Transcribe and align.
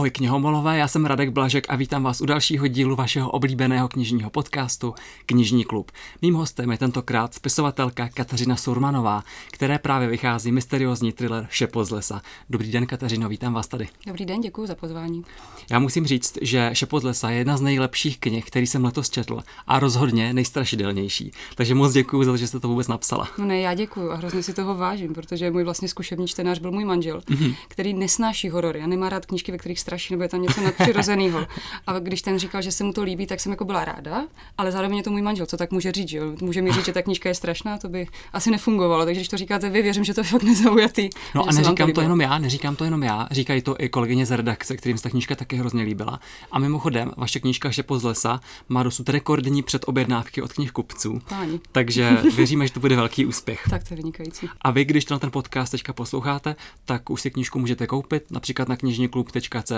Ahoj 0.00 0.10
knihomolové, 0.10 0.78
já 0.78 0.88
jsem 0.88 1.06
Radek 1.06 1.30
Blažek 1.30 1.66
a 1.68 1.76
vítám 1.76 2.02
vás 2.02 2.20
u 2.20 2.26
dalšího 2.26 2.66
dílu 2.66 2.96
vašeho 2.96 3.30
oblíbeného 3.30 3.88
knižního 3.88 4.30
podcastu 4.30 4.94
Knižní 5.26 5.64
klub. 5.64 5.90
Mým 6.22 6.34
hostem 6.34 6.70
je 6.70 6.78
tentokrát 6.78 7.34
spisovatelka 7.34 8.08
Kateřina 8.08 8.56
Surmanová, 8.56 9.24
které 9.52 9.78
právě 9.78 10.08
vychází 10.08 10.52
mysteriózní 10.52 11.12
thriller 11.12 11.46
Šepo 11.50 11.84
z 11.84 11.90
lesa. 11.90 12.22
Dobrý 12.50 12.72
den 12.72 12.86
Kateřino, 12.86 13.28
vítám 13.28 13.54
vás 13.54 13.68
tady. 13.68 13.88
Dobrý 14.06 14.26
den, 14.26 14.40
děkuji 14.40 14.66
za 14.66 14.74
pozvání. 14.74 15.24
Já 15.70 15.78
musím 15.78 16.06
říct, 16.06 16.38
že 16.42 16.70
Šepo 16.72 17.00
z 17.00 17.04
lesa 17.04 17.30
je 17.30 17.38
jedna 17.38 17.56
z 17.56 17.60
nejlepších 17.60 18.18
knih, 18.18 18.44
který 18.44 18.66
jsem 18.66 18.84
letos 18.84 19.10
četl 19.10 19.40
a 19.66 19.78
rozhodně 19.78 20.32
nejstrašidelnější. 20.32 21.32
Takže 21.54 21.74
moc 21.74 21.92
děkuji 21.92 22.24
za 22.24 22.32
to, 22.32 22.36
že 22.36 22.46
jste 22.46 22.60
to 22.60 22.68
vůbec 22.68 22.88
napsala. 22.88 23.28
No 23.38 23.44
ne, 23.44 23.60
já 23.60 23.74
děkuji 23.74 24.10
a 24.10 24.14
hrozně 24.14 24.42
si 24.42 24.54
toho 24.54 24.74
vážím, 24.74 25.14
protože 25.14 25.50
můj 25.50 25.64
vlastně 25.64 25.88
zkušební 25.88 26.28
čtenář 26.28 26.58
byl 26.58 26.70
můj 26.72 26.84
manžel, 26.84 27.20
mm-hmm. 27.20 27.54
který 27.68 27.94
nesnáší 27.94 28.48
horory 28.48 28.82
a 28.82 28.86
nemá 28.86 29.08
rád 29.08 29.26
knížky, 29.26 29.52
ve 29.52 29.58
kterých 29.58 29.80
straší, 29.90 30.14
nebo 30.14 30.22
je 30.22 30.28
tam 30.28 30.42
něco 30.42 30.60
nadpřirozeného. 30.60 31.46
A 31.86 31.98
když 31.98 32.22
ten 32.22 32.38
říkal, 32.38 32.62
že 32.62 32.72
se 32.72 32.84
mu 32.84 32.92
to 32.92 33.02
líbí, 33.02 33.26
tak 33.26 33.40
jsem 33.40 33.52
jako 33.52 33.64
byla 33.64 33.84
ráda, 33.84 34.26
ale 34.58 34.72
zároveň 34.72 34.96
je 34.96 35.02
to 35.02 35.10
můj 35.10 35.22
manžel, 35.22 35.46
co 35.46 35.56
tak 35.56 35.70
může 35.70 35.92
říct, 35.92 36.08
že 36.08 36.18
jo? 36.18 36.24
Může 36.40 36.62
mi 36.62 36.72
říct, 36.72 36.84
že 36.84 36.92
ta 36.92 37.02
knížka 37.02 37.28
je 37.28 37.34
strašná, 37.34 37.78
to 37.78 37.88
by 37.88 38.06
asi 38.32 38.50
nefungovalo. 38.50 39.04
Takže 39.04 39.20
když 39.20 39.28
to 39.28 39.36
říkáte 39.36 39.70
vy, 39.70 39.82
věřím, 39.82 40.04
že 40.04 40.14
to 40.14 40.20
je 40.20 40.24
fakt 40.24 40.42
nezaujatý. 40.42 41.10
No 41.34 41.48
a 41.48 41.52
neříkám 41.52 41.88
to, 41.88 41.94
to 41.94 42.00
jenom 42.00 42.20
já, 42.20 42.38
neříkám 42.38 42.76
to 42.76 42.84
jenom 42.84 43.02
já, 43.02 43.28
říkají 43.30 43.62
to 43.62 43.76
i 43.78 43.88
kolegyně 43.88 44.26
z 44.26 44.30
redakce, 44.30 44.76
kterým 44.76 44.96
se 44.96 45.02
ta 45.02 45.10
knížka 45.10 45.34
taky 45.34 45.56
hrozně 45.56 45.82
líbila. 45.82 46.20
A 46.52 46.58
mimochodem, 46.58 47.12
vaše 47.16 47.40
knížka 47.40 47.70
Šepo 47.70 47.98
z 47.98 48.04
lesa 48.04 48.40
má 48.68 48.82
dosud 48.82 49.08
rekordní 49.08 49.62
předobjednávky 49.62 50.42
od 50.42 50.52
knihkupců. 50.52 51.20
Páni. 51.28 51.60
Takže 51.72 52.18
věříme, 52.36 52.66
že 52.66 52.72
to 52.72 52.80
bude 52.80 52.96
velký 52.96 53.26
úspěch. 53.26 53.62
Tak 53.70 53.84
to 53.84 53.94
je 53.94 53.96
vynikající. 53.96 54.48
A 54.60 54.70
vy, 54.70 54.84
když 54.84 55.04
to 55.04 55.14
na 55.14 55.18
ten 55.18 55.30
podcast 55.30 55.72
teďka 55.72 55.92
posloucháte, 55.92 56.56
tak 56.84 57.10
už 57.10 57.20
si 57.20 57.30
knížku 57.30 57.58
můžete 57.58 57.86
koupit 57.86 58.30
například 58.30 58.68
na 58.68 58.76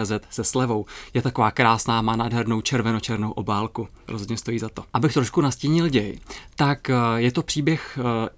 knižníklub.cz 0.03 0.35
se 0.35 0.45
slevou. 0.45 0.87
Je 1.15 1.23
taková 1.23 1.51
krásná, 1.51 2.03
má 2.03 2.17
nádhernou 2.17 2.61
červeno-černou 2.61 3.31
obálku. 3.31 3.89
Rozhodně 4.09 4.37
stojí 4.37 4.59
za 4.59 4.69
to. 4.69 4.85
Abych 4.93 5.13
trošku 5.13 5.41
nastínil 5.41 5.89
děj, 5.89 6.19
tak 6.57 6.91
eh, 6.91 6.95
je 7.17 7.33
to 7.33 7.43
příběh 7.43 7.99
eh, 7.99 8.29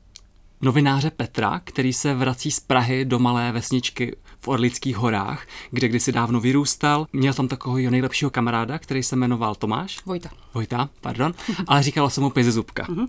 novináře 0.61 1.11
Petra, 1.11 1.61
který 1.65 1.93
se 1.93 2.15
vrací 2.15 2.51
z 2.51 2.61
Prahy 2.61 3.05
do 3.05 3.19
malé 3.19 3.53
vesničky 3.53 4.17
v 4.41 4.49
Orlických 4.49 4.97
horách, 4.97 5.47
kde 5.71 5.89
kdysi 5.89 6.13
dávno 6.13 6.41
vyrůstal. 6.41 7.07
Měl 7.13 7.35
tam 7.35 7.49
takového 7.49 7.91
nejlepšího 7.91 8.31
kamaráda, 8.31 8.79
který 8.79 9.03
se 9.03 9.17
jmenoval 9.17 9.55
Tomáš. 9.55 10.05
Vojta. 10.07 10.31
Vojta, 10.55 10.89
pardon, 11.01 11.35
ale 11.67 11.83
říkalo 11.83 12.11
se 12.11 12.21
mu 12.21 12.31
Pizezubka. 12.31 12.87
Uh-huh. 12.87 13.09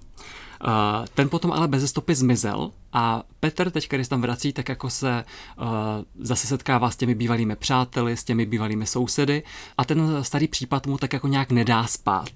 Uh, 0.68 1.06
ten 1.14 1.30
potom 1.30 1.52
ale 1.52 1.68
bez 1.68 1.90
stopy 1.90 2.16
zmizel 2.16 2.72
a 2.98 3.24
Petr 3.40 3.72
teď, 3.72 3.90
když 3.90 4.08
tam 4.08 4.22
vrací, 4.22 4.54
tak 4.54 4.70
jako 4.70 4.90
se 4.90 5.26
uh, 5.58 5.66
zase 6.20 6.48
setkává 6.48 6.92
s 6.92 6.96
těmi 6.96 7.16
bývalými 7.16 7.56
přáteli, 7.56 8.18
s 8.18 8.24
těmi 8.24 8.46
bývalými 8.46 8.86
sousedy 8.86 9.44
a 9.78 9.86
ten 9.86 10.24
starý 10.24 10.48
případ 10.48 10.88
mu 10.88 10.98
tak 10.98 11.14
jako 11.14 11.28
nějak 11.28 11.52
nedá 11.52 11.84
spát. 11.88 12.30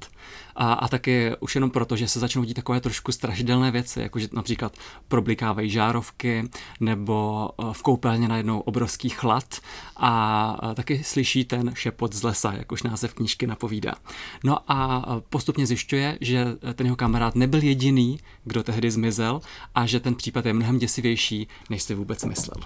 A, 0.56 0.74
a 0.74 0.88
taky 0.88 1.32
už 1.40 1.56
jenom 1.56 1.72
proto, 1.72 1.96
že 1.96 2.08
se 2.08 2.20
začnou 2.20 2.44
dít 2.44 2.54
takové 2.54 2.82
trošku 2.82 3.12
strašidelné 3.12 3.72
věci, 3.72 4.00
jako 4.00 4.20
že 4.20 4.28
například 4.32 4.78
problikávají 5.08 5.70
žárovky 5.70 6.50
nebo 6.80 7.50
uh, 7.58 7.74
v 7.74 7.82
koupelně 7.82 8.28
najednou 8.28 8.60
obrovský 8.60 9.10
chlad 9.10 9.60
a 9.98 10.74
taky 10.74 11.04
slyší 11.04 11.46
ten 11.46 11.72
šepot 11.76 12.14
z 12.14 12.24
lesa, 12.24 12.54
jak 12.54 12.72
už 12.72 12.84
název 12.84 13.14
knížky 13.14 13.48
napovídá. 13.48 13.96
No 14.44 14.58
a 14.68 15.06
postupně 15.30 15.66
zjišťuje, 15.66 16.18
že 16.22 16.46
ten 16.74 16.86
jeho 16.86 16.96
kamarád 16.96 17.36
nebyl 17.36 17.64
jediný, 17.64 18.20
kdo 18.44 18.64
tehdy 18.64 18.92
zmizel 18.92 19.42
a 19.76 19.86
že 19.86 20.00
ten 20.00 20.16
případ 20.16 20.46
je 20.50 20.53
mnohem 20.53 20.80
děsivější, 20.80 21.47
než 21.69 21.83
si 21.83 21.95
vůbec 21.95 22.25
myslel. 22.25 22.64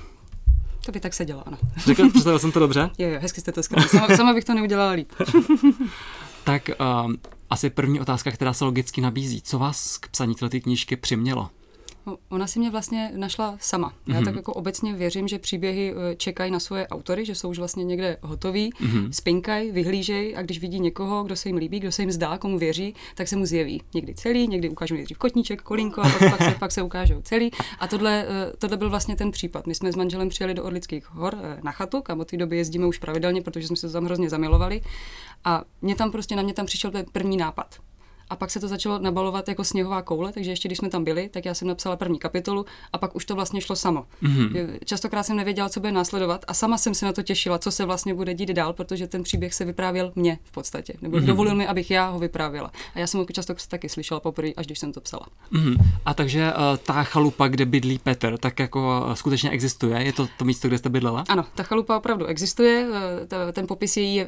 To 0.86 0.92
by 0.92 1.00
tak 1.00 1.14
se 1.14 1.26
dělá, 1.26 1.42
ano. 1.42 1.58
Řekl, 1.78 2.09
představil 2.09 2.40
jsem 2.40 2.52
to 2.52 2.59
dobře? 2.59 2.90
Jo, 2.98 3.09
jo, 3.09 3.20
hezky 3.22 3.42
jste 3.42 3.52
to 3.52 3.64
skrývali. 3.64 3.90
Sama, 3.90 4.08
sama 4.17 4.34
bych 4.34 4.44
to 4.44 4.53
neudělala 4.53 4.92
líp. 4.92 5.12
tak 6.44 6.70
um, 7.06 7.17
asi 7.50 7.70
první 7.70 8.00
otázka, 8.00 8.31
která 8.31 8.53
se 8.53 8.66
logicky 8.66 9.02
nabízí. 9.02 9.41
Co 9.41 9.59
vás 9.59 9.97
k 9.97 10.08
psaní 10.08 10.35
této 10.35 10.59
knížky 10.59 10.96
přimělo? 10.96 11.50
No, 12.06 12.18
ona 12.30 12.47
si 12.47 12.59
mě 12.59 12.69
vlastně 12.69 13.12
našla 13.16 13.58
sama. 13.59 13.94
Já 14.08 14.22
mm-hmm. 14.22 14.25
tak 14.25 14.36
jako 14.36 14.53
obecně 14.53 14.94
věřím, 14.94 15.28
že 15.28 15.40
příběhy 15.40 15.94
eh, 15.94 16.16
čekají 16.16 16.52
na 16.52 16.59
svoje 16.59 16.88
autory, 16.88 17.25
že 17.25 17.36
jsou 17.36 17.50
už 17.50 17.59
vlastně 17.59 17.84
někde 17.84 18.18
hotoví, 18.22 18.69
mm-hmm. 18.74 19.09
spinkají, 19.12 19.72
vyhlížejí 19.72 20.36
a 20.36 20.41
když 20.41 20.59
vidí 20.59 20.80
někoho, 20.80 21.24
kdo 21.24 21.36
se 21.36 21.50
jim 21.50 21.58
líbí, 21.58 21.80
kdo 21.80 21.91
se 21.91 22.02
jim 22.02 22.12
zdá, 22.12 22.38
komu 22.38 22.58
věří, 22.58 22.96
tak 23.16 23.28
se 23.28 23.36
mu 23.36 23.46
zjeví. 23.46 23.81
Někdy 23.94 24.14
celý, 24.14 24.47
někdy 24.47 24.69
ukážou 24.69 24.96
nejdřív 24.96 25.18
kotníček, 25.18 25.62
kolínko 25.62 26.02
a 26.02 26.09
pak, 26.09 26.19
pak, 26.19 26.41
se, 26.41 26.56
pak 26.59 26.72
se 26.72 26.81
ukážou 26.81 27.22
celý. 27.22 27.52
A 27.80 27.88
tohle, 27.88 28.25
eh, 28.28 28.53
tohle 28.58 28.78
byl 28.78 28.90
vlastně 28.90 29.16
ten 29.16 29.31
případ. 29.31 29.68
My 29.68 29.75
jsme 29.75 29.91
s 29.91 29.96
manželem 29.96 30.30
přijeli 30.30 30.53
do 30.53 30.64
Orlických 30.64 31.12
hor 31.12 31.38
eh, 31.41 31.59
na 31.64 31.72
chatu, 31.72 32.02
kam 32.02 32.20
od 32.20 32.28
té 32.28 32.38
doby 32.38 32.58
jezdíme 32.58 32.85
už 32.85 32.97
pravidelně, 32.97 33.41
protože 33.41 33.68
jsme 33.68 33.75
se 33.75 33.91
tam 33.91 34.06
hrozně 34.06 34.30
zamilovali. 34.30 34.81
A 35.44 35.64
mě 35.81 35.96
tam 35.96 36.12
prostě, 36.12 36.35
na 36.35 36.44
mě 36.44 36.53
tam 36.53 36.66
přišel 36.66 36.91
první 37.12 37.38
nápad 37.38 37.75
a 38.34 38.36
pak 38.36 38.52
se 38.52 38.60
to 38.60 38.68
začalo 38.68 39.00
nabalovat 39.00 39.48
jako 39.48 39.64
sněhová 39.64 40.02
koule, 40.02 40.32
takže 40.32 40.52
ještě 40.52 40.68
když 40.68 40.78
jsme 40.78 40.90
tam 40.90 41.04
byli, 41.04 41.30
tak 41.30 41.46
já 41.46 41.54
jsem 41.54 41.68
napsala 41.68 41.96
první 41.96 42.20
kapitolu 42.20 42.66
a 42.94 42.98
pak 42.98 43.16
už 43.16 43.26
to 43.26 43.36
vlastně 43.36 43.62
šlo 43.62 43.76
samo. 43.76 44.06
Mm-hmm. 44.24 44.80
Častokrát 44.86 45.26
jsem 45.26 45.38
nevěděla, 45.38 45.70
co 45.70 45.80
bude 45.80 45.92
následovat 45.92 46.46
a 46.48 46.54
sama 46.54 46.78
jsem 46.78 46.96
se 46.96 47.06
na 47.06 47.14
to 47.14 47.24
těšila, 47.24 47.60
co 47.60 47.72
se 47.72 47.86
vlastně 47.86 48.14
bude 48.14 48.34
dít 48.34 48.50
dál, 48.50 48.74
protože 48.74 49.08
ten 49.08 49.24
příběh 49.24 49.54
se 49.54 49.66
vyprávěl 49.66 50.12
mě 50.16 50.40
v 50.44 50.52
podstatě. 50.52 50.94
Nebo 51.02 51.18
mm-hmm. 51.18 51.26
dovolil 51.26 51.56
mi, 51.56 51.68
abych 51.68 51.92
já 51.92 52.10
ho 52.10 52.20
vyprávěla. 52.20 52.72
A 52.96 53.00
já 53.00 53.08
jsem 53.08 53.20
ho 53.20 53.26
často 53.26 53.54
taky 53.68 53.90
slyšela 53.90 54.20
poprvé, 54.20 54.50
až 54.58 54.66
když 54.66 54.80
jsem 54.80 54.94
to 54.94 55.02
psala. 55.02 55.26
Mm-hmm. 55.52 55.78
A 56.06 56.14
takže 56.14 56.54
uh, 56.54 56.78
ta 56.78 57.04
chalupa, 57.04 57.48
kde 57.48 57.66
bydlí 57.66 58.00
Petr, 58.00 58.38
tak 58.38 58.60
jako 58.60 59.04
uh, 59.06 59.14
skutečně 59.14 59.50
existuje? 59.50 60.04
Je 60.04 60.14
to 60.14 60.28
to 60.38 60.46
místo, 60.46 60.68
kde 60.68 60.78
jste 60.78 60.90
bydlela? 60.90 61.24
Ano, 61.30 61.46
ta 61.56 61.64
chalupa 61.64 61.98
opravdu 61.98 62.26
existuje. 62.26 62.88
Uh, 62.90 63.52
ten 63.52 63.68
popis 63.68 63.98
její 63.98 64.16
je 64.16 64.28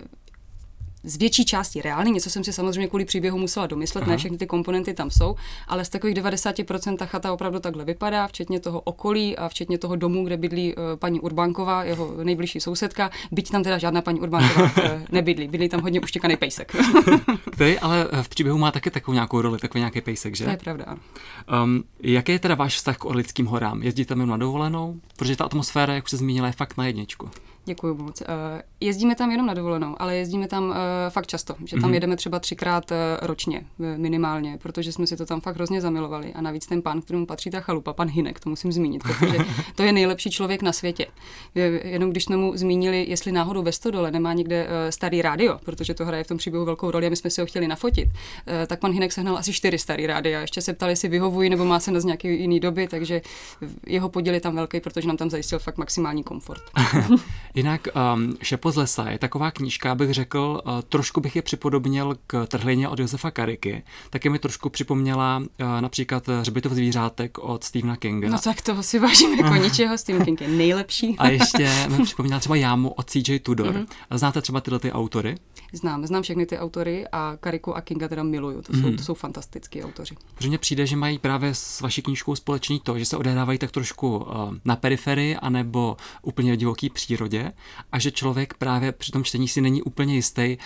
z 1.06 1.18
větší 1.18 1.46
části 1.46 1.82
reálný, 1.82 2.12
něco 2.12 2.30
jsem 2.30 2.44
si 2.44 2.54
samozřejmě 2.54 2.88
kvůli 2.88 3.06
příběhu 3.06 3.38
musela 3.38 3.68
domyslet, 3.68 4.02
Aha. 4.02 4.12
ne 4.12 4.18
všechny 4.18 4.38
ty 4.38 4.48
komponenty 4.48 4.94
tam 4.94 5.10
jsou, 5.10 5.36
ale 5.68 5.86
z 5.86 5.90
takových 5.90 6.16
90% 6.16 6.98
ta 6.98 7.06
chata 7.06 7.34
opravdu 7.34 7.60
takhle 7.60 7.86
vypadá, 7.86 8.28
včetně 8.28 8.60
toho 8.60 8.82
okolí 8.82 9.38
a 9.38 9.50
včetně 9.50 9.78
toho 9.78 9.96
domu, 9.96 10.26
kde 10.26 10.38
bydlí 10.38 10.76
uh, 10.76 10.84
paní 10.96 11.20
Urbánková, 11.20 11.84
jeho 11.84 12.14
nejbližší 12.24 12.60
sousedka, 12.60 13.12
byť 13.32 13.50
tam 13.50 13.64
teda 13.64 13.78
žádná 13.78 14.02
paní 14.02 14.20
Urbánková 14.20 14.64
uh, 14.64 15.02
nebydlí, 15.12 15.48
bydlí 15.48 15.70
tam 15.70 15.82
hodně 15.82 16.02
uštěkaný 16.02 16.38
pejsek. 16.38 16.76
Který 17.52 17.80
ale 17.80 18.08
v 18.22 18.30
příběhu 18.30 18.58
má 18.58 18.72
taky 18.72 18.92
takovou 18.92 19.14
nějakou 19.14 19.42
roli, 19.42 19.60
takový 19.60 19.80
nějaký 19.80 20.02
pejsek, 20.02 20.36
že? 20.36 20.46
To 20.46 20.52
je 20.52 20.58
pravda. 20.58 20.98
Um, 21.64 21.84
jaký 22.00 22.32
je 22.32 22.40
teda 22.40 22.56
váš 22.56 22.76
vztah 22.76 22.98
k 22.98 23.06
Orlickým 23.06 23.46
horám? 23.46 23.84
Jezdíte 23.84 24.16
tam 24.16 24.28
na 24.28 24.38
dovolenou? 24.38 24.96
Protože 25.18 25.36
ta 25.36 25.46
atmosféra, 25.46 25.94
jak 25.94 26.04
už 26.04 26.10
se 26.10 26.18
zmínila, 26.18 26.48
je 26.48 26.54
fakt 26.54 26.78
na 26.78 26.88
jedničku. 26.88 27.30
Děkuji 27.66 27.96
moc. 27.96 28.22
Uh, 28.22 28.28
jezdíme 28.80 29.16
tam 29.16 29.32
jenom 29.32 29.48
na 29.48 29.54
dovolenou, 29.54 29.96
ale 29.98 30.16
jezdíme 30.16 30.48
tam 30.48 30.70
uh, 30.70 30.76
fakt 31.10 31.28
často, 31.28 31.56
že 31.66 31.76
tam 31.76 31.90
mm-hmm. 31.90 31.94
jedeme 31.94 32.16
třeba 32.16 32.40
třikrát 32.40 32.92
uh, 32.92 32.98
ročně 33.22 33.64
minimálně, 33.98 34.58
protože 34.62 34.92
jsme 34.92 35.08
si 35.08 35.18
to 35.18 35.26
tam 35.26 35.42
fakt 35.42 35.56
hrozně 35.56 35.82
zamilovali. 35.82 36.34
A 36.34 36.42
navíc 36.42 36.66
ten 36.66 36.82
pán, 36.82 37.02
kterému 37.02 37.26
patří 37.26 37.50
ta 37.50 37.60
chalupa, 37.60 37.94
pan 37.94 38.08
Hinek, 38.08 38.40
to 38.40 38.50
musím 38.50 38.72
zmínit, 38.72 39.04
protože 39.04 39.38
to 39.76 39.84
je 39.84 39.92
nejlepší 39.92 40.30
člověk 40.32 40.62
na 40.62 40.74
světě. 40.74 41.06
Jenom 41.84 42.10
když 42.10 42.24
jsme 42.24 42.38
mu 42.38 42.58
zmínili, 42.58 43.06
jestli 43.10 43.32
náhodou 43.32 43.64
ve 43.64 43.72
Stodole 43.72 44.12
nemá 44.12 44.34
někde 44.34 44.68
starý 44.90 45.22
rádio, 45.22 45.60
protože 45.66 45.94
to 45.94 46.06
hraje 46.06 46.24
v 46.24 46.28
tom 46.28 46.38
příběhu 46.38 46.66
velkou 46.66 46.92
roli 46.92 47.08
a 47.08 47.10
my 47.10 47.16
jsme 47.16 47.30
si 47.30 47.42
ho 47.42 47.48
chtěli 47.48 47.68
nafotit, 47.68 48.10
tak 48.68 48.80
pan 48.80 48.92
Hinek 48.92 49.12
sehnal 49.12 49.38
asi 49.38 49.54
čtyři 49.54 49.78
starý 49.78 50.08
rádia. 50.08 50.42
Ještě 50.42 50.62
se 50.62 50.74
ptali, 50.74 50.92
jestli 50.92 51.10
vyhovují 51.10 51.50
nebo 51.50 51.66
má 51.66 51.80
se 51.80 51.92
na 51.92 52.00
z 52.00 52.06
nějaké 52.06 52.28
jiné 52.28 52.60
doby, 52.60 52.88
takže 52.88 53.22
jeho 53.88 54.10
podíl 54.10 54.34
je 54.34 54.42
tam 54.42 54.56
velký, 54.56 54.80
protože 54.80 55.08
nám 55.08 55.18
tam 55.18 55.30
zajistil 55.30 55.60
fakt 55.60 55.78
maximální 55.78 56.24
komfort. 56.24 56.62
Jinak 57.56 57.88
um, 58.16 58.38
Šepo 58.42 58.72
z 58.72 58.76
lesa 58.76 59.10
je 59.10 59.20
taková 59.20 59.52
knížka, 59.52 59.92
abych 59.92 60.14
řekl, 60.14 60.62
uh, 60.66 60.82
trošku 60.90 61.22
bych 61.22 61.36
je 61.36 61.42
připodobnil 61.42 62.18
k 62.28 62.46
trhlině 62.46 62.90
od 62.90 63.00
Josefa 63.00 63.32
Kariky. 63.32 63.84
Taky 64.10 64.30
mi 64.30 64.40
trošku 64.40 64.70
připomněla 64.70 65.38
uh, 65.38 65.82
například 65.82 66.28
Hřbitov 66.28 66.72
zvířátek 66.72 67.38
od 67.38 67.64
Stephena 67.64 67.96
Kinga. 67.96 68.30
No 68.30 68.40
tak 68.40 68.62
toho 68.62 68.84
si 68.84 69.00
vážím 69.00 69.34
jako 69.34 69.56
ničeho, 69.64 69.98
Stephen 69.98 70.26
King 70.26 70.42
je 70.42 70.48
nejlepší. 70.48 71.16
A 71.18 71.28
ještě 71.28 71.72
mi 71.98 72.04
připomněla 72.04 72.40
třeba 72.40 72.56
Jámu 72.56 72.90
od 72.90 73.10
CJ 73.10 73.40
Tudor. 73.40 73.76
Mm-hmm. 73.76 73.88
Znáte 74.12 74.42
třeba 74.42 74.62
tyhle 74.62 74.80
ty 74.80 74.92
autory? 74.92 75.36
Znám, 75.76 76.08
znám 76.08 76.24
všechny 76.24 76.46
ty 76.46 76.60
autory 76.60 77.06
a 77.12 77.38
Kariku 77.40 77.76
a 77.76 77.82
Kinga 77.82 78.08
teda 78.08 78.24
miluju, 78.24 78.62
to, 78.62 78.74
jsou, 78.74 78.88
mhm. 78.88 78.98
to 78.98 79.04
jsou 79.04 79.14
fantastický 79.14 79.84
autoři. 79.84 80.16
Protože 80.36 80.50
mně 80.50 80.58
přijde, 80.58 80.86
že 80.88 80.96
mají 80.96 81.20
právě 81.20 81.54
s 81.54 81.82
vaší 81.82 82.02
knížkou 82.02 82.36
společný 82.36 82.80
to, 82.80 83.00
že 83.00 83.06
se 83.06 83.18
odehrávají 83.18 83.60
tak 83.60 83.72
trošku 83.72 84.18
uh, 84.18 84.26
na 84.66 84.76
periferii 84.76 85.36
anebo 85.36 85.98
úplně 86.22 86.54
v 86.54 86.58
divoký 86.58 86.90
přírodě 86.90 87.52
a 87.92 88.00
že 88.00 88.12
člověk 88.12 88.54
právě 88.54 88.92
při 88.92 89.12
tom 89.12 89.24
čtení 89.24 89.48
si 89.48 89.62
není 89.62 89.82
úplně 89.82 90.16
jistý, 90.16 90.58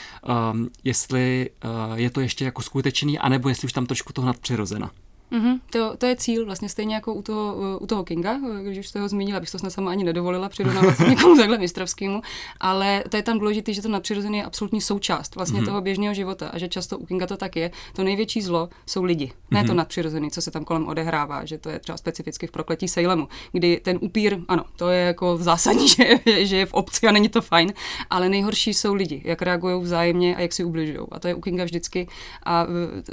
um, 0.51 0.69
jestli 0.83 1.49
uh, 1.63 1.99
je 1.99 2.09
to 2.09 2.21
ještě 2.21 2.45
jako 2.45 2.61
skutečný, 2.61 3.19
anebo 3.19 3.49
jestli 3.49 3.65
už 3.65 3.73
tam 3.73 3.85
trošku 3.85 4.13
toho 4.13 4.27
nadpřirozena. 4.27 4.91
Mm-hmm. 5.31 5.59
To, 5.69 5.97
to 5.97 6.05
je 6.05 6.15
cíl, 6.15 6.45
vlastně 6.45 6.69
stejně 6.69 6.95
jako 6.95 7.13
u 7.13 7.21
toho, 7.21 7.55
u 7.81 7.85
toho 7.85 8.03
Kinga, 8.03 8.39
když 8.63 8.79
už 8.79 8.87
jste 8.87 8.99
ho 8.99 9.07
zmínila, 9.07 9.37
abych 9.37 9.51
to 9.51 9.59
snad 9.59 9.69
sama 9.69 9.91
ani 9.91 10.03
nedovolila 10.03 10.49
přirovnávat 10.49 10.99
někomu 11.09 11.37
takhle 11.37 11.57
mistrovskému, 11.57 12.21
ale 12.59 13.03
to 13.09 13.17
je 13.17 13.23
tam 13.23 13.39
důležité, 13.39 13.73
že 13.73 13.81
to 13.81 13.89
nadpřirozené 13.89 14.37
je 14.37 14.43
absolutní 14.43 14.81
součást 14.81 15.35
vlastně 15.35 15.61
mm-hmm. 15.61 15.65
toho 15.65 15.81
běžného 15.81 16.13
života 16.13 16.49
a 16.49 16.57
že 16.57 16.67
často 16.67 16.97
u 16.97 17.05
Kinga 17.05 17.27
to 17.27 17.37
tak 17.37 17.55
je. 17.55 17.71
To 17.93 18.03
největší 18.03 18.41
zlo 18.41 18.69
jsou 18.85 19.03
lidi, 19.03 19.25
mm-hmm. 19.25 19.53
ne 19.53 19.61
to 19.61 19.67
mhm. 19.67 19.77
nadpřirozené, 19.77 20.29
co 20.29 20.41
se 20.41 20.51
tam 20.51 20.65
kolem 20.65 20.87
odehrává, 20.87 21.45
že 21.45 21.57
to 21.57 21.69
je 21.69 21.79
třeba 21.79 21.97
specificky 21.97 22.47
v 22.47 22.51
prokletí 22.51 22.87
Sejlemu, 22.87 23.27
kdy 23.51 23.81
ten 23.83 23.97
upír, 24.01 24.37
ano, 24.47 24.65
to 24.75 24.89
je 24.89 25.01
jako 25.01 25.37
v 25.37 25.43
zásadní, 25.43 25.87
že, 25.95 26.05
že 26.25 26.57
je 26.57 26.65
v 26.65 26.73
obci 26.73 27.07
a 27.07 27.11
není 27.11 27.29
to 27.29 27.41
fajn, 27.41 27.73
ale 28.09 28.29
nejhorší 28.29 28.73
jsou 28.73 28.93
lidi, 28.93 29.21
jak 29.25 29.41
reagují 29.41 29.81
vzájemně 29.81 30.35
a 30.35 30.41
jak 30.41 30.53
si 30.53 30.63
ubližují. 30.63 31.07
A 31.11 31.19
to 31.19 31.27
je 31.27 31.35
u 31.35 31.41
Kinga 31.41 31.63
vždycky 31.63 32.07
a 32.45 32.67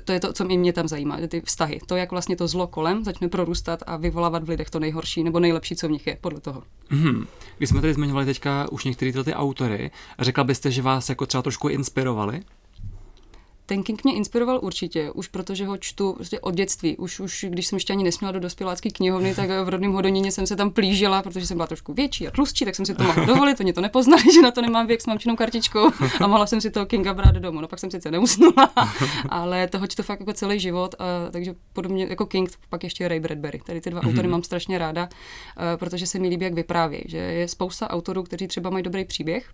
to 0.05 0.13
je 0.13 0.21
to, 0.21 0.33
co 0.33 0.45
mě 0.45 0.73
tam 0.73 0.89
zajímá, 0.89 1.19
ty 1.29 1.41
vztahy. 1.41 1.81
To, 1.87 1.97
jak 1.97 2.06
vlastně 2.11 2.37
to 2.37 2.49
zlo 2.49 2.67
kolem 2.67 3.05
začne 3.05 3.29
prorůstat 3.29 3.83
a 3.87 3.97
vyvolávat 3.97 4.45
v 4.45 4.49
lidech 4.49 4.71
to 4.71 4.81
nejhorší 4.81 5.25
nebo 5.25 5.41
nejlepší, 5.41 5.77
co 5.77 5.89
v 5.89 5.91
nich 5.91 6.07
je, 6.07 6.19
podle 6.21 6.41
toho. 6.41 6.63
Mm-hmm. 6.91 7.27
Když 7.59 7.69
jsme 7.69 7.81
tady 7.81 7.95
zmiňovali 7.95 8.27
teďka 8.27 8.73
už 8.73 8.85
některé 8.85 9.25
ty 9.25 9.35
autory, 9.35 9.91
řekla 10.19 10.45
byste, 10.45 10.71
že 10.71 10.83
vás 10.83 11.09
jako 11.09 11.27
třeba 11.27 11.43
trošku 11.43 11.69
inspirovali? 11.69 12.43
Ten 13.67 13.83
King 13.83 14.05
mě 14.05 14.15
inspiroval 14.15 14.61
určitě, 14.63 15.11
už 15.11 15.29
protože 15.29 15.67
ho 15.67 15.77
čtu 15.77 16.13
prostě 16.13 16.41
od 16.41 16.55
dětství. 16.55 16.97
Už, 16.97 17.21
už 17.21 17.47
když 17.49 17.67
jsem 17.67 17.77
ještě 17.77 17.93
ani 17.93 18.05
nesměla 18.05 18.33
do 18.33 18.41
dospělácké 18.41 18.91
knihovny, 18.91 19.35
tak 19.35 19.51
v 19.65 19.69
rodném 19.69 19.93
Hodoníně 19.93 20.33
jsem 20.33 20.47
se 20.47 20.57
tam 20.57 20.71
plížila, 20.71 21.23
protože 21.23 21.47
jsem 21.47 21.57
byla 21.57 21.67
trošku 21.67 21.93
větší 21.93 22.29
a 22.29 22.31
tlustší, 22.31 22.65
tak 22.65 22.75
jsem 22.75 22.87
si 22.87 22.95
to 22.95 23.03
mohla 23.03 23.25
dovolit, 23.27 23.61
oni 23.61 23.73
to 23.73 23.81
nepoznali, 23.81 24.23
že 24.35 24.43
na 24.43 24.51
to 24.51 24.63
nemám 24.63 24.87
věk 24.87 25.01
s 25.01 25.07
mamčinou 25.07 25.37
kartičkou 25.37 25.91
a 26.21 26.27
mohla 26.27 26.47
jsem 26.47 26.61
si 26.61 26.71
toho 26.71 26.87
Kinga 26.87 27.15
brát 27.15 27.35
domů. 27.35 27.61
No 27.61 27.69
pak 27.69 27.79
jsem 27.79 27.91
sice 27.91 28.11
neusnula, 28.11 28.73
ale 29.29 29.69
toho 29.69 29.87
čtu 29.87 30.03
fakt 30.03 30.21
jako 30.21 30.33
celý 30.33 30.61
život, 30.61 30.95
a, 30.99 31.31
takže 31.31 31.55
podobně 31.73 32.07
jako 32.11 32.27
King, 32.27 32.51
pak 32.69 32.85
ještě 32.85 33.09
Ray 33.09 33.21
Bradbury. 33.21 33.61
Tady 33.67 33.81
ty 33.81 33.91
dva 33.91 34.01
mm-hmm. 34.01 34.09
autory 34.09 34.29
mám 34.29 34.43
strašně 34.43 34.79
ráda, 34.79 35.09
a, 35.57 35.77
protože 35.77 36.07
se 36.07 36.19
mi 36.19 36.29
líbí, 36.29 36.45
jak 36.45 36.55
vyprávějí, 36.55 37.05
že 37.07 37.17
je 37.17 37.49
spousta 37.49 37.91
autorů, 37.91 38.23
kteří 38.23 38.49
třeba 38.49 38.71
mají 38.71 38.83
dobrý 38.83 39.05
příběh, 39.05 39.51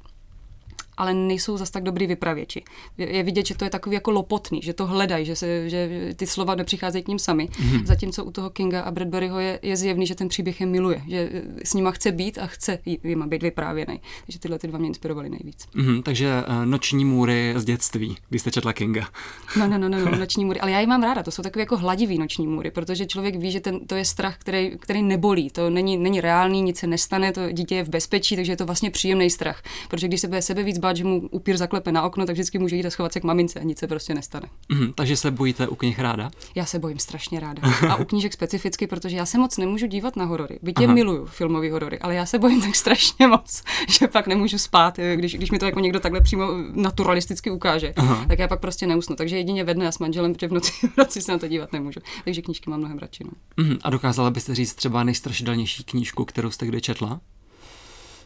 ale 0.96 1.14
nejsou 1.14 1.56
zas 1.56 1.70
tak 1.70 1.82
dobrý 1.82 2.06
vypravěči. 2.06 2.62
Je 2.98 3.22
vidět, 3.22 3.46
že 3.46 3.54
to 3.54 3.64
je 3.64 3.70
takový 3.70 3.94
jako 3.94 4.10
lopotný, 4.10 4.60
že 4.62 4.72
to 4.72 4.86
hledají, 4.86 5.26
že, 5.26 5.36
se, 5.36 5.70
že 5.70 5.88
ty 6.16 6.26
slova 6.26 6.54
nepřicházejí 6.54 7.04
k 7.04 7.08
ním 7.08 7.18
sami. 7.18 7.48
Mm-hmm. 7.52 7.84
Zatímco 7.84 8.24
u 8.24 8.30
toho 8.30 8.50
Kinga 8.50 8.80
a 8.80 8.90
Bradburyho 8.90 9.40
je, 9.40 9.58
je 9.62 9.76
zjevný, 9.76 10.06
že 10.06 10.14
ten 10.14 10.28
příběh 10.28 10.60
je 10.60 10.66
miluje, 10.66 11.02
že 11.08 11.30
s 11.64 11.74
nima 11.74 11.90
chce 11.90 12.12
být 12.12 12.38
a 12.38 12.46
chce 12.46 12.78
jima 13.04 13.26
být 13.26 13.42
vyprávěný. 13.42 14.00
Takže 14.26 14.38
tyhle 14.38 14.58
ty 14.58 14.68
dva 14.68 14.78
mě 14.78 14.88
inspirovaly 14.88 15.30
nejvíc. 15.30 15.66
Mm-hmm, 15.74 16.02
takže 16.02 16.42
uh, 16.48 16.66
noční 16.66 17.04
můry 17.04 17.54
z 17.56 17.64
dětství, 17.64 18.16
když 18.28 18.42
jste 18.42 18.50
četla 18.50 18.72
Kinga. 18.72 19.08
No, 19.56 19.68
no, 19.68 19.78
no, 19.78 19.88
no, 19.88 19.98
no, 19.98 20.18
noční 20.18 20.44
můry. 20.44 20.60
Ale 20.60 20.70
já 20.70 20.80
je 20.80 20.86
mám 20.86 21.02
ráda, 21.02 21.22
to 21.22 21.30
jsou 21.30 21.42
takové 21.42 21.62
jako 21.62 21.76
hladivý 21.76 22.18
noční 22.18 22.46
můry, 22.46 22.70
protože 22.70 23.06
člověk 23.06 23.36
ví, 23.36 23.50
že 23.50 23.60
ten, 23.60 23.86
to 23.86 23.94
je 23.94 24.04
strach, 24.04 24.38
který, 24.38 24.72
který 24.78 25.02
nebolí. 25.02 25.50
To 25.50 25.70
není, 25.70 25.96
není 25.96 26.20
reálný, 26.20 26.62
nic 26.62 26.78
se 26.78 26.86
nestane, 26.86 27.32
to 27.32 27.52
dítě 27.52 27.74
je 27.74 27.84
v 27.84 27.88
bezpečí, 27.88 28.36
takže 28.36 28.52
je 28.52 28.56
to 28.56 28.66
vlastně 28.66 28.90
příjemný 28.90 29.30
strach. 29.30 29.62
Protože 29.90 30.08
když 30.08 30.20
se 30.20 30.28
bude 30.28 30.42
sebe 30.42 30.62
víc 30.62 30.78
bát, 30.82 30.96
že 30.96 31.04
mu 31.04 31.28
upír 31.30 31.56
zaklepe 31.56 31.92
na 31.92 32.02
okno, 32.02 32.26
tak 32.26 32.34
vždycky 32.34 32.58
může 32.58 32.76
jít 32.76 32.86
a 32.86 32.90
schovat 32.90 33.12
se 33.12 33.20
k 33.20 33.24
mamince 33.24 33.60
a 33.60 33.62
nic 33.62 33.78
se 33.78 33.86
prostě 33.86 34.14
nestane. 34.14 34.48
Mm, 34.68 34.92
takže 34.92 35.16
se 35.16 35.30
bojíte 35.30 35.68
u 35.68 35.74
knih 35.74 35.98
ráda? 35.98 36.30
Já 36.54 36.64
se 36.64 36.78
bojím 36.78 36.98
strašně 36.98 37.40
ráda. 37.40 37.62
A 37.88 37.96
u 37.96 38.04
knížek 38.04 38.32
specificky, 38.32 38.86
protože 38.86 39.16
já 39.16 39.26
se 39.26 39.38
moc 39.38 39.58
nemůžu 39.58 39.86
dívat 39.86 40.16
na 40.16 40.24
horory. 40.24 40.58
Byť 40.62 40.80
je 40.80 40.86
miluju 40.86 41.26
filmové 41.26 41.70
horory, 41.70 41.98
ale 41.98 42.14
já 42.14 42.26
se 42.26 42.38
bojím 42.38 42.60
tak 42.60 42.74
strašně 42.74 43.26
moc, 43.26 43.62
že 43.88 44.08
pak 44.08 44.26
nemůžu 44.26 44.58
spát, 44.58 44.98
když, 45.14 45.34
když 45.34 45.50
mi 45.50 45.58
to 45.58 45.66
jako 45.66 45.80
někdo 45.80 46.00
takhle 46.00 46.20
přímo 46.20 46.44
naturalisticky 46.72 47.50
ukáže. 47.50 47.92
Aha. 47.96 48.24
Tak 48.28 48.38
já 48.38 48.48
pak 48.48 48.60
prostě 48.60 48.86
neusnu. 48.86 49.16
Takže 49.16 49.36
jedině 49.36 49.64
ve 49.64 49.74
dne 49.74 49.88
a 49.88 49.92
s 49.92 49.98
manželem, 49.98 50.32
protože 50.32 50.48
v 50.48 50.52
noci, 50.52 50.72
v 50.94 50.96
noci 50.96 51.22
se 51.22 51.32
na 51.32 51.38
to 51.38 51.48
dívat 51.48 51.72
nemůžu. 51.72 52.00
Takže 52.24 52.42
knížky 52.42 52.70
mám 52.70 52.78
mnohem 52.78 52.98
radši. 52.98 53.24
No. 53.24 53.64
Mm, 53.64 53.78
a 53.82 53.90
dokázala 53.90 54.30
byste 54.30 54.54
říct 54.54 54.74
třeba 54.74 55.04
nejstrašidelnější 55.04 55.84
knížku, 55.84 56.24
kterou 56.24 56.50
jste 56.50 56.66
kdy 56.66 56.80
četla? 56.80 57.20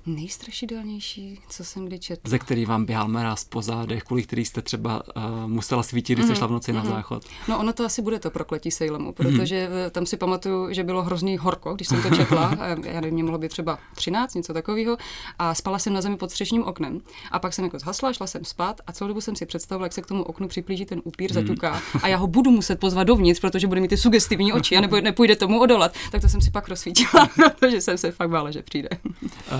Nejstrašidelnější, 0.06 1.40
co 1.48 1.64
jsem 1.64 1.86
kdy 1.86 1.98
četla. 1.98 2.30
Ze 2.30 2.38
který 2.38 2.66
vám 2.66 2.84
běhal 2.84 3.08
mráz 3.08 3.44
po 3.44 3.62
zádech, 3.62 4.02
kvůli 4.02 4.22
který 4.22 4.44
jste 4.44 4.62
třeba 4.62 5.02
uh, 5.16 5.22
musela 5.46 5.82
svítit, 5.82 6.14
když 6.14 6.24
mm-hmm. 6.24 6.28
jste 6.28 6.36
šla 6.36 6.46
v 6.46 6.50
noci 6.50 6.72
mm-hmm. 6.72 6.74
na 6.74 6.82
mhm. 6.82 6.92
záchod. 6.92 7.24
No 7.48 7.58
ono 7.58 7.72
to 7.72 7.84
asi 7.84 8.02
bude 8.02 8.18
to 8.18 8.30
prokletí 8.30 8.70
Sejlemu, 8.70 9.12
protože 9.12 9.68
mm-hmm. 9.68 9.90
tam 9.90 10.06
si 10.06 10.16
pamatuju, 10.16 10.72
že 10.72 10.84
bylo 10.84 11.02
hrozný 11.02 11.36
horko, 11.36 11.74
když 11.74 11.88
jsem 11.88 12.02
to 12.02 12.16
četla. 12.16 12.56
já 12.82 13.00
nevím, 13.00 13.14
mě 13.14 13.22
mohlo 13.22 13.38
být 13.38 13.48
třeba 13.48 13.78
13, 13.94 14.34
něco 14.34 14.52
takového. 14.52 14.96
A 15.38 15.54
spala 15.54 15.78
jsem 15.78 15.92
na 15.92 16.00
zemi 16.00 16.16
pod 16.16 16.30
střešním 16.30 16.64
oknem. 16.64 17.00
A 17.30 17.38
pak 17.38 17.54
jsem 17.54 17.64
jako 17.64 17.78
zhasla, 17.78 18.12
šla 18.12 18.26
jsem 18.26 18.44
spát 18.44 18.80
a 18.86 18.92
celou 18.92 19.08
dobu 19.08 19.20
jsem 19.20 19.36
si 19.36 19.46
představila, 19.46 19.86
jak 19.86 19.92
se 19.92 20.02
k 20.02 20.06
tomu 20.06 20.22
oknu 20.22 20.48
připlíží 20.48 20.84
ten 20.84 21.00
upír, 21.04 21.30
mm. 21.30 21.34
zaťuká. 21.34 21.82
A 22.02 22.08
já 22.08 22.16
ho 22.16 22.26
budu 22.26 22.50
muset 22.50 22.80
pozvat 22.80 23.06
dovnitř, 23.06 23.40
protože 23.40 23.66
bude 23.66 23.80
mít 23.80 23.88
ty 23.88 23.96
sugestivní 23.96 24.52
oči 24.52 24.76
a 24.76 24.80
nebo 24.80 25.00
nepůjde 25.00 25.36
tomu 25.36 25.60
odolat. 25.60 25.92
Tak 26.12 26.20
to 26.20 26.28
jsem 26.28 26.40
si 26.40 26.50
pak 26.50 26.68
rozsvítila, 26.68 27.28
protože 27.58 27.80
jsem 27.80 27.98
se 27.98 28.12
fakt 28.12 28.30
bála, 28.30 28.50
že 28.50 28.62
přijde. 28.62 28.88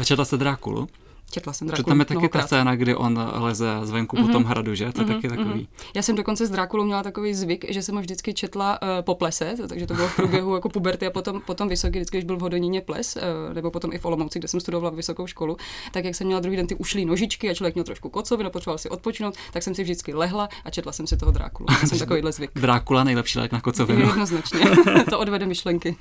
Četla 0.05 0.25
jste 0.25 0.36
Drákulu? 0.37 0.89
Četla 1.31 1.53
jsem 1.53 1.69
Drákulu 1.69 1.85
tam 1.85 1.99
je 1.99 2.05
taky 2.05 2.29
ta 2.29 2.47
scéna, 2.47 2.77
kdy 2.77 2.95
on 2.95 3.31
leze 3.35 3.67
zvenku 3.83 4.17
mm-hmm. 4.17 4.27
po 4.27 4.33
tom 4.33 4.43
mhm. 4.43 4.51
hradu, 4.51 4.75
že? 4.75 4.93
To 4.93 5.01
je 5.01 5.07
mm-hmm. 5.07 5.15
taky 5.15 5.29
takový. 5.29 5.61
Mm-hmm. 5.61 5.87
Já 5.95 6.03
jsem 6.03 6.17
dokonce 6.17 6.47
s 6.47 6.51
Drákulou 6.51 6.85
měla 6.85 7.03
takový 7.03 7.35
zvyk, 7.35 7.65
že 7.69 7.83
jsem 7.83 7.95
ho 7.95 8.01
vždycky 8.01 8.35
četla 8.35 8.83
uh, 8.83 8.89
po 9.01 9.15
plese, 9.15 9.55
takže 9.69 9.87
to 9.87 9.95
bylo 9.95 10.09
v 10.09 10.17
průběhu 10.17 10.55
jako 10.55 10.69
puberty 10.69 11.07
a 11.07 11.11
potom, 11.11 11.41
potom 11.47 11.69
vysoký, 11.69 11.99
vždycky, 11.99 12.17
když 12.17 12.25
byl 12.25 12.37
v 12.37 12.41
Hodoníně 12.41 12.81
ples, 12.81 13.17
uh, 13.17 13.55
nebo 13.55 13.71
potom 13.71 13.93
i 13.93 13.99
v 13.99 14.05
Olomouci, 14.05 14.39
kde 14.39 14.49
jsem 14.49 14.61
studovala 14.61 14.95
vysokou 14.95 15.27
školu, 15.27 15.57
tak 15.93 16.05
jak 16.05 16.15
jsem 16.15 16.27
měla 16.27 16.41
druhý 16.41 16.57
den 16.57 16.67
ty 16.67 16.75
ušlý 16.75 17.05
nožičky 17.05 17.51
a 17.51 17.55
člověk 17.55 17.75
měl 17.75 17.85
trošku 17.85 18.09
kocovinu, 18.09 18.51
potřeboval 18.51 18.79
si 18.79 18.89
odpočinout, 18.91 19.35
tak 19.53 19.63
jsem 19.63 19.75
si 19.75 19.83
vždycky 19.83 20.15
lehla 20.15 20.49
a 20.65 20.71
četla 20.71 20.93
jsem 20.93 21.07
si 21.07 21.17
toho 21.17 21.33
Drákulu. 21.33 21.67
Já 21.83 21.89
jsem 21.89 21.99
takovýhle 22.07 22.33
zvyk. 22.33 22.51
Drákula 22.55 23.05
nejlepší 23.05 23.39
lék 23.39 23.53
na 23.53 23.61
kocovinu. 23.61 24.01
Jednoznačně. 24.07 24.61
to 25.11 25.19
odvede 25.19 25.47
myšlenky. 25.47 25.97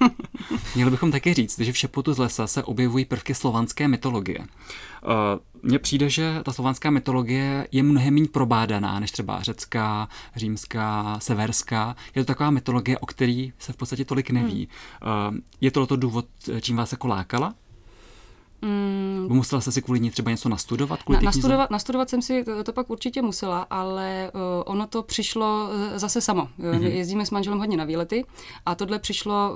Měli 0.76 0.92
bychom 0.92 1.12
taky 1.12 1.34
říct, 1.34 1.60
že 1.60 1.72
v 1.72 1.78
šepotu 1.78 2.14
z 2.14 2.18
lesa 2.18 2.48
se 2.48 2.64
objevují 2.64 3.06
prvky 3.06 3.36
slovanské 3.36 3.88
mytologie. 3.88 4.40
Uh, 4.40 5.12
mně 5.64 5.80
přijde, 5.80 6.10
že 6.10 6.42
ta 6.44 6.54
slovanská 6.54 6.90
mytologie 6.90 7.68
je 7.72 7.84
mnohem 7.84 8.14
méně 8.14 8.28
probádaná 8.28 9.00
než 9.00 9.12
třeba 9.12 9.42
řecká, 9.42 10.08
římská, 10.36 11.18
severská. 11.20 11.96
Je 12.16 12.24
to 12.24 12.28
taková 12.28 12.50
mytologie, 12.50 12.98
o 12.98 13.06
který 13.06 13.54
se 13.60 13.74
v 13.74 13.78
podstatě 13.78 14.06
tolik 14.06 14.30
neví. 14.30 14.68
Hmm. 15.02 15.40
Je 15.62 15.72
to 15.72 15.88
to 15.88 15.96
důvod, 15.96 16.26
čím 16.62 16.76
vás 16.76 16.92
jako 16.92 17.08
lákala? 17.08 17.54
Mm. 18.62 19.28
Musela 19.30 19.62
jste 19.62 19.72
si 19.72 19.82
kvůli 19.82 20.00
ní 20.00 20.12
třeba 20.12 20.32
něco 20.32 20.50
nastudovat? 20.50 21.04
Kvůli 21.04 21.18
Na, 21.18 21.22
nastudovat, 21.22 21.72
nastudovat 21.72 22.10
jsem 22.10 22.22
si 22.22 22.44
to, 22.44 22.64
to 22.64 22.74
pak 22.74 22.90
určitě 22.90 23.22
musela, 23.22 23.62
ale 23.70 24.32
uh, 24.34 24.42
ono 24.66 24.88
to 24.88 25.04
přišlo 25.04 25.70
zase 25.96 26.22
samo. 26.22 26.50
Mm-hmm. 26.60 26.84
Jezdíme 26.84 27.26
s 27.26 27.32
manželem 27.32 27.60
hodně 27.60 27.78
na 27.78 27.84
výlety 27.84 28.26
a 28.66 28.76
tohle 28.76 29.00
přišlo, 29.00 29.54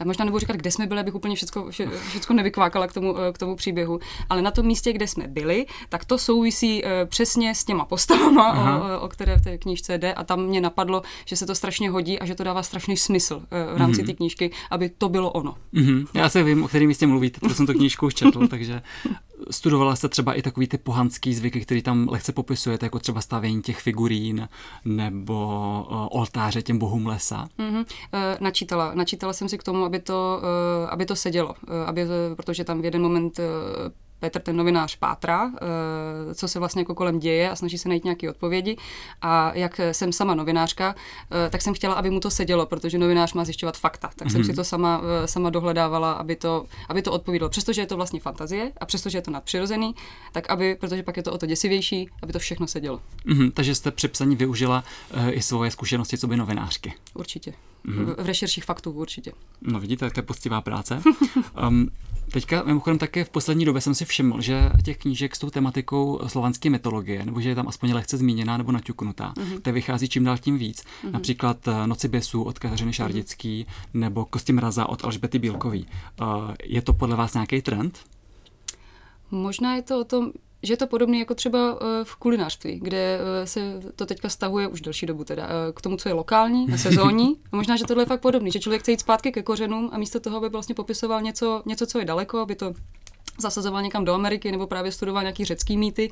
já 0.00 0.06
možná 0.06 0.24
nebudu 0.24 0.40
říkat, 0.40 0.56
kde 0.56 0.70
jsme 0.70 0.86
byli, 0.86 1.00
abych 1.00 1.14
úplně 1.14 1.36
všechno, 1.36 1.70
všechno 2.08 2.36
nevykvákala 2.36 2.86
k 2.86 2.92
tomu, 2.92 3.18
eh, 3.18 3.32
k 3.32 3.38
tomu 3.38 3.56
příběhu, 3.56 4.00
ale 4.30 4.42
na 4.42 4.50
tom 4.50 4.66
místě, 4.66 4.92
kde 4.92 5.08
jsme 5.08 5.26
byli, 5.28 5.66
tak 5.88 6.04
to 6.04 6.18
souvisí 6.18 6.84
eh, 6.84 7.06
přesně 7.06 7.54
s 7.54 7.64
těma 7.64 7.84
postavama, 7.84 8.80
o, 8.98 9.00
o 9.00 9.08
které 9.08 9.36
v 9.36 9.42
té 9.42 9.58
knížce 9.58 9.98
jde 9.98 10.14
a 10.14 10.24
tam 10.24 10.42
mě 10.42 10.60
napadlo, 10.60 11.02
že 11.24 11.36
se 11.36 11.46
to 11.46 11.54
strašně 11.54 11.90
hodí 11.90 12.18
a 12.18 12.26
že 12.26 12.34
to 12.34 12.44
dává 12.44 12.62
strašný 12.62 12.96
smysl 12.96 13.42
eh, 13.50 13.74
v 13.74 13.76
rámci 13.76 14.02
mm-hmm. 14.02 14.06
té 14.06 14.12
knížky, 14.12 14.50
aby 14.70 14.88
to 14.88 15.08
bylo 15.08 15.30
ono. 15.30 15.54
Mm-hmm. 15.74 16.06
Já 16.14 16.28
se 16.28 16.42
vím, 16.42 16.64
o 16.64 16.68
kterém 16.68 16.88
místě 16.88 17.06
mluvíte, 17.06 17.40
protože 17.40 17.54
jsem 17.54 17.66
tu 17.66 17.72
knížku 17.72 18.06
už 18.06 18.14
četl, 18.14 18.48
takže 18.48 18.82
Studovala 19.50 19.96
jste 19.96 20.08
třeba 20.08 20.34
i 20.34 20.42
takový 20.42 20.66
ty 20.66 20.78
pohanský 20.78 21.34
zvyky, 21.34 21.60
který 21.60 21.82
tam 21.82 22.08
lehce 22.08 22.32
popisujete, 22.32 22.86
jako 22.86 22.98
třeba 22.98 23.20
stavění 23.20 23.62
těch 23.62 23.80
figurín 23.80 24.48
nebo 24.84 25.34
uh, 25.90 26.20
oltáře 26.20 26.62
těm 26.62 26.78
bohům 26.78 27.06
lesa? 27.06 27.48
Mm-hmm. 27.58 27.84
Načítala. 28.40 28.94
Načítala 28.94 29.32
jsem 29.32 29.48
si 29.48 29.58
k 29.58 29.62
tomu, 29.62 29.84
aby 29.84 29.98
to, 30.00 30.40
uh, 30.42 30.90
aby 30.90 31.06
to 31.06 31.16
sedělo, 31.16 31.54
aby, 31.86 32.06
protože 32.34 32.64
tam 32.64 32.80
v 32.80 32.84
jeden 32.84 33.02
moment 33.02 33.40
Petr, 34.24 34.40
ten 34.40 34.56
novinář, 34.56 34.96
pátra, 34.96 35.52
eh, 35.54 36.34
co 36.34 36.48
se 36.48 36.58
vlastně 36.58 36.80
jako 36.80 36.94
kolem 36.94 37.18
děje 37.18 37.50
a 37.50 37.56
snaží 37.56 37.78
se 37.78 37.88
najít 37.88 38.04
nějaké 38.04 38.30
odpovědi. 38.30 38.76
A 39.22 39.52
jak 39.54 39.80
jsem 39.92 40.12
sama 40.12 40.34
novinářka, 40.34 40.94
eh, 41.46 41.50
tak 41.50 41.62
jsem 41.62 41.74
chtěla, 41.74 41.94
aby 41.94 42.10
mu 42.10 42.20
to 42.20 42.30
sedělo, 42.30 42.66
protože 42.66 42.98
novinář 42.98 43.32
má 43.32 43.44
zjišťovat 43.44 43.76
fakta. 43.76 44.10
Tak 44.16 44.28
mm-hmm. 44.28 44.32
jsem 44.32 44.40
mhm. 44.40 44.50
si 44.50 44.56
to 44.56 44.64
sama, 44.64 45.02
eh, 45.24 45.28
sama 45.28 45.50
dohledávala, 45.50 46.12
aby 46.12 46.36
to, 46.36 46.64
aby 46.88 47.02
to 47.02 47.12
odpovídalo. 47.12 47.50
Přestože 47.50 47.82
je 47.82 47.86
to 47.86 47.96
vlastně 47.96 48.20
fantazie 48.20 48.72
a 48.80 48.86
přestože 48.86 49.18
je 49.18 49.22
to 49.22 49.30
nadpřirozený, 49.30 49.94
tak 50.32 50.50
aby, 50.50 50.74
protože 50.74 51.02
pak 51.02 51.16
je 51.16 51.22
to 51.22 51.32
o 51.32 51.38
to 51.38 51.46
děsivější, 51.46 52.08
aby 52.22 52.32
to 52.32 52.38
všechno 52.38 52.66
sedělo. 52.66 53.00
Mm-hmm, 53.26 53.50
takže 53.54 53.74
jste 53.74 53.90
při 53.90 54.08
psaní 54.08 54.36
využila 54.36 54.84
uh, 55.16 55.28
i 55.28 55.42
svoje 55.42 55.70
zkušenosti 55.70 56.18
co 56.18 56.26
by 56.26 56.36
novinářky. 56.36 56.94
Určitě. 57.14 57.52
Mm-hmm. 57.88 58.22
V 58.22 58.26
rešerších 58.26 58.64
faktů 58.64 58.90
určitě. 58.90 59.32
No 59.62 59.80
vidíte, 59.80 60.10
to 60.10 60.18
je 60.18 60.22
poctivá 60.22 60.60
práce. 60.60 61.02
um, 61.68 61.90
teďka 62.32 62.62
mimochodem 62.62 62.98
také 62.98 63.24
v 63.24 63.30
poslední 63.30 63.64
době 63.64 63.80
jsem 63.80 63.94
si 63.94 64.04
všiml, 64.04 64.40
že 64.40 64.70
těch 64.84 64.98
knížek 64.98 65.36
s 65.36 65.38
tou 65.38 65.50
tematikou 65.50 66.20
slovanské 66.26 66.70
mytologie, 66.70 67.24
nebo 67.24 67.40
že 67.40 67.48
je 67.48 67.54
tam 67.54 67.68
aspoň 67.68 67.92
lehce 67.92 68.16
zmíněná 68.16 68.56
nebo 68.56 68.72
naťuknutá, 68.72 69.32
mm-hmm. 69.36 69.60
to 69.60 69.72
vychází 69.72 70.08
čím 70.08 70.24
dál 70.24 70.38
tím 70.38 70.58
víc. 70.58 70.82
Mm-hmm. 70.82 71.10
Například 71.10 71.68
eh, 71.68 71.86
Noci 71.86 72.08
běsů 72.08 72.42
od 72.42 72.58
Kateřiny 72.58 72.88
mhm. 72.88 72.92
Šardický 72.92 73.64
mm-hmm. 73.64 74.00
nebo 74.00 74.24
Kosti 74.24 74.52
mraza 74.52 74.88
od 74.88 75.04
Alžbety 75.04 75.38
Bílkový. 75.38 75.86
Uh, 76.20 76.26
je 76.64 76.82
to 76.82 76.92
podle 76.92 77.16
vás 77.16 77.34
nějaký 77.34 77.62
trend? 77.62 77.98
Možná 79.30 79.76
je 79.76 79.82
to 79.82 80.00
o 80.00 80.04
tom, 80.04 80.32
že 80.64 80.72
je 80.72 80.76
to 80.76 80.86
podobné 80.86 81.18
jako 81.18 81.34
třeba 81.34 81.78
v 82.04 82.16
kulinářství, 82.16 82.80
kde 82.82 83.18
se 83.44 83.80
to 83.96 84.06
teďka 84.06 84.28
stahuje 84.28 84.68
už 84.68 84.80
delší 84.80 85.06
dobu 85.06 85.24
teda 85.24 85.48
k 85.74 85.80
tomu, 85.80 85.96
co 85.96 86.08
je 86.08 86.12
lokální 86.12 86.66
a 86.74 86.76
sezónní. 86.76 87.36
A 87.52 87.56
možná, 87.56 87.76
že 87.76 87.84
tohle 87.84 88.02
je 88.02 88.06
fakt 88.06 88.20
podobný, 88.20 88.50
že 88.50 88.60
člověk 88.60 88.82
chce 88.82 88.90
jít 88.90 89.00
zpátky 89.00 89.32
ke 89.32 89.42
kořenům 89.42 89.90
a 89.92 89.98
místo 89.98 90.20
toho, 90.20 90.36
aby 90.36 90.48
vlastně 90.48 90.74
popisoval 90.74 91.22
něco, 91.22 91.62
něco 91.66 91.86
co 91.86 91.98
je 91.98 92.04
daleko, 92.04 92.38
aby 92.38 92.54
to 92.54 92.74
zasazoval 93.38 93.82
někam 93.82 94.04
do 94.04 94.14
Ameriky 94.14 94.52
nebo 94.52 94.66
právě 94.66 94.92
studoval 94.92 95.22
nějaký 95.22 95.44
řecký 95.44 95.76
mýty, 95.76 96.10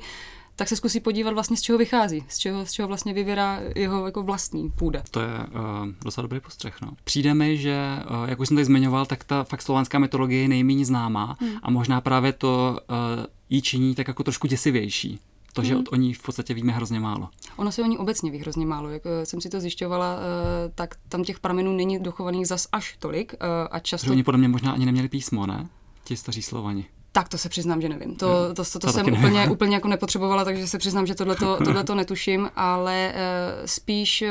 tak 0.55 0.67
se 0.67 0.75
zkusí 0.75 0.99
podívat 0.99 1.33
vlastně 1.33 1.57
z 1.57 1.61
čeho 1.61 1.77
vychází, 1.77 2.25
z 2.27 2.37
čeho, 2.37 2.65
z 2.65 2.71
čeho 2.71 2.87
vlastně 2.87 3.13
vyvěrá 3.13 3.59
jeho 3.75 4.05
jako 4.05 4.23
vlastní 4.23 4.69
půda. 4.69 5.03
To 5.11 5.19
je 5.19 5.27
uh, 5.27 5.87
docela 6.05 6.21
dobrý 6.21 6.39
postřeh. 6.39 6.81
No. 6.81 6.91
Přijde 7.03 7.33
mi, 7.33 7.57
že, 7.57 7.77
uh, 8.09 8.29
jak 8.29 8.39
už 8.39 8.47
jsem 8.47 8.57
tady 8.57 8.65
zmiňoval, 8.65 9.05
tak 9.05 9.23
ta 9.23 9.43
fakt 9.43 9.61
slovanská 9.61 9.99
mytologie 9.99 10.41
je 10.41 10.47
nejméně 10.47 10.85
známá 10.85 11.37
hmm. 11.39 11.57
a 11.63 11.71
možná 11.71 12.01
právě 12.01 12.33
to 12.33 12.79
uh, 12.89 13.25
ji 13.55 13.61
činí 13.61 13.95
tak 13.95 14.07
jako 14.07 14.23
trošku 14.23 14.47
děsivější. 14.47 15.19
To, 15.53 15.63
že 15.63 15.73
hmm. 15.73 15.79
od 15.79 15.93
o 15.93 15.95
ní 15.95 16.13
v 16.13 16.21
podstatě 16.21 16.53
víme 16.53 16.73
hrozně 16.73 16.99
málo. 16.99 17.29
Ono 17.55 17.71
se 17.71 17.81
o 17.81 17.85
ní 17.85 17.97
obecně 17.97 18.31
ví 18.31 18.39
hrozně 18.39 18.65
málo. 18.65 18.89
Jak 18.89 19.03
jsem 19.23 19.41
si 19.41 19.49
to 19.49 19.59
zjišťovala, 19.59 20.19
tak 20.75 20.95
tam 21.09 21.23
těch 21.23 21.39
pramenů 21.39 21.73
není 21.73 21.99
dochovaných 21.99 22.47
zas 22.47 22.67
až 22.71 22.97
tolik. 22.99 23.33
A 23.71 23.79
často... 23.79 24.05
Že 24.05 24.11
oni 24.11 24.23
podle 24.23 24.37
mě 24.37 24.47
možná 24.47 24.71
ani 24.71 24.85
neměli 24.85 25.09
písmo, 25.09 25.45
ne? 25.45 25.67
Ti 26.03 26.17
staří 26.17 26.41
Slovani. 26.41 26.85
Tak 27.15 27.29
to 27.29 27.37
se 27.37 27.49
přiznám, 27.49 27.81
že 27.81 27.89
nevím. 27.89 28.15
To, 28.15 28.27
to, 28.27 28.53
to, 28.53 28.71
to, 28.71 28.79
to 28.79 28.93
jsem 28.93 29.13
úplně, 29.13 29.49
úplně 29.49 29.75
jako 29.75 29.87
nepotřebovala, 29.87 30.45
takže 30.45 30.67
se 30.67 30.77
přiznám, 30.77 31.07
že 31.07 31.15
tohle 31.15 31.83
to 31.83 31.95
netuším, 31.95 32.49
ale 32.55 33.13
uh, 33.13 33.65
spíš 33.65 34.21
uh, 34.21 34.27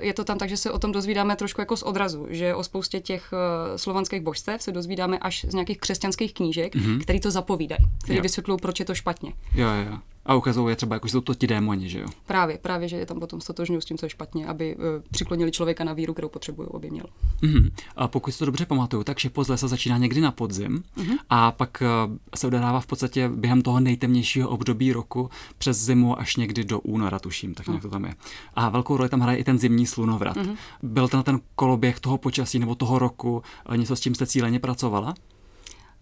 je 0.00 0.14
to 0.14 0.24
tam 0.24 0.38
tak, 0.38 0.48
že 0.48 0.56
se 0.56 0.70
o 0.70 0.78
tom 0.78 0.92
dozvídáme 0.92 1.36
trošku 1.36 1.60
jako 1.60 1.76
z 1.76 1.82
odrazu, 1.82 2.26
že 2.30 2.54
o 2.54 2.64
spoustě 2.64 3.00
těch 3.00 3.32
uh, 3.32 3.76
slovanských 3.76 4.20
božstev 4.20 4.62
se 4.62 4.72
dozvídáme 4.72 5.18
až 5.18 5.46
z 5.48 5.54
nějakých 5.54 5.78
křesťanských 5.78 6.34
knížek, 6.34 6.74
mm-hmm. 6.74 7.00
který 7.00 7.20
to 7.20 7.30
zapovídají, 7.30 7.80
který 8.04 8.20
vysvětlují, 8.20 8.58
proč 8.62 8.80
je 8.80 8.86
to 8.86 8.94
špatně. 8.94 9.32
Jo, 9.54 9.68
jo. 9.90 9.98
A 10.26 10.34
ukazuje 10.34 10.76
třeba, 10.76 10.96
jako, 10.96 11.08
že 11.08 11.12
jsou 11.12 11.20
to 11.20 11.34
ti 11.34 11.46
démoni, 11.46 11.88
že 11.88 12.00
jo? 12.00 12.06
Právě, 12.26 12.58
právě, 12.58 12.88
že 12.88 12.96
je 12.96 13.06
tam 13.06 13.20
potom 13.20 13.40
stotožňují 13.40 13.82
s 13.82 13.84
tím, 13.84 13.98
co 13.98 14.06
je 14.06 14.10
špatně, 14.10 14.46
aby 14.46 14.76
uh, 14.76 14.82
přiklonili 15.10 15.50
člověka 15.50 15.84
na 15.84 15.92
víru, 15.92 16.12
kterou 16.12 16.28
potřebují, 16.28 16.68
aby 16.74 16.90
měl. 16.90 17.04
Mm-hmm. 17.42 17.70
A 17.96 18.08
pokud 18.08 18.30
si 18.30 18.38
to 18.38 18.46
dobře 18.46 18.66
pamatuju, 18.66 19.04
tak 19.04 19.18
Šipos 19.18 19.48
lesa 19.48 19.68
začíná 19.68 19.98
někdy 19.98 20.20
na 20.20 20.30
podzim 20.30 20.82
mm-hmm. 20.96 21.16
a 21.30 21.52
pak 21.52 21.82
uh, 22.06 22.16
se 22.34 22.46
odehrává 22.46 22.80
v 22.80 22.86
podstatě 22.86 23.28
během 23.28 23.62
toho 23.62 23.80
nejtemnějšího 23.80 24.48
období 24.48 24.92
roku 24.92 25.30
přes 25.58 25.78
zimu 25.78 26.20
až 26.20 26.36
někdy 26.36 26.64
do 26.64 26.80
února, 26.80 27.18
tuším, 27.18 27.54
tak 27.54 27.66
nějak 27.66 27.82
to 27.82 27.90
tam 27.90 28.04
je. 28.04 28.14
A 28.54 28.68
velkou 28.68 28.96
roli 28.96 29.08
tam 29.08 29.20
hraje 29.20 29.38
i 29.38 29.44
ten 29.44 29.58
zimní 29.58 29.86
slunovrat. 29.86 30.36
Mm-hmm. 30.36 30.56
Byl 30.82 31.08
ten 31.08 31.22
ten 31.22 31.40
koloběh 31.54 32.00
toho 32.00 32.18
počasí 32.18 32.58
nebo 32.58 32.74
toho 32.74 32.98
roku 32.98 33.42
uh, 33.68 33.76
něco, 33.76 33.96
s 33.96 34.00
čím 34.00 34.14
jste 34.14 34.26
cíleně 34.26 34.58
pracovala? 34.58 35.14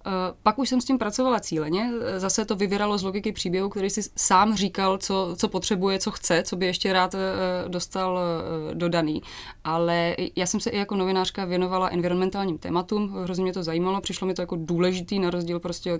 Eh, 0.06 0.10
pak 0.42 0.58
už 0.58 0.68
jsem 0.68 0.80
s 0.80 0.84
tím 0.84 0.98
pracovala 0.98 1.40
cíleně. 1.40 1.90
Zase 2.16 2.44
to 2.44 2.56
vyvíralo 2.56 2.98
z 2.98 3.02
logiky 3.02 3.32
příběhu, 3.32 3.68
který 3.68 3.90
si 3.90 4.02
sám 4.16 4.54
říkal, 4.54 4.98
co, 4.98 5.34
co 5.38 5.48
potřebuje, 5.48 5.98
co 5.98 6.10
chce, 6.10 6.42
co 6.42 6.56
by 6.56 6.66
ještě 6.66 6.92
rád 6.92 7.14
eh, 7.14 7.68
dostal 7.68 8.18
eh, 8.18 8.74
dodaný. 8.74 9.22
Ale 9.64 10.16
já 10.36 10.46
jsem 10.46 10.60
se 10.60 10.70
i 10.70 10.78
jako 10.78 10.96
novinářka 10.96 11.44
věnovala 11.44 11.88
environmentálním 11.88 12.58
tématům, 12.58 13.12
hrozně 13.22 13.42
mě 13.42 13.52
to 13.52 13.62
zajímalo, 13.62 14.00
přišlo 14.00 14.26
mi 14.26 14.34
to 14.34 14.42
jako 14.42 14.56
důležitý, 14.56 15.18
na 15.18 15.30
rozdíl 15.30 15.60
prostě 15.60 15.98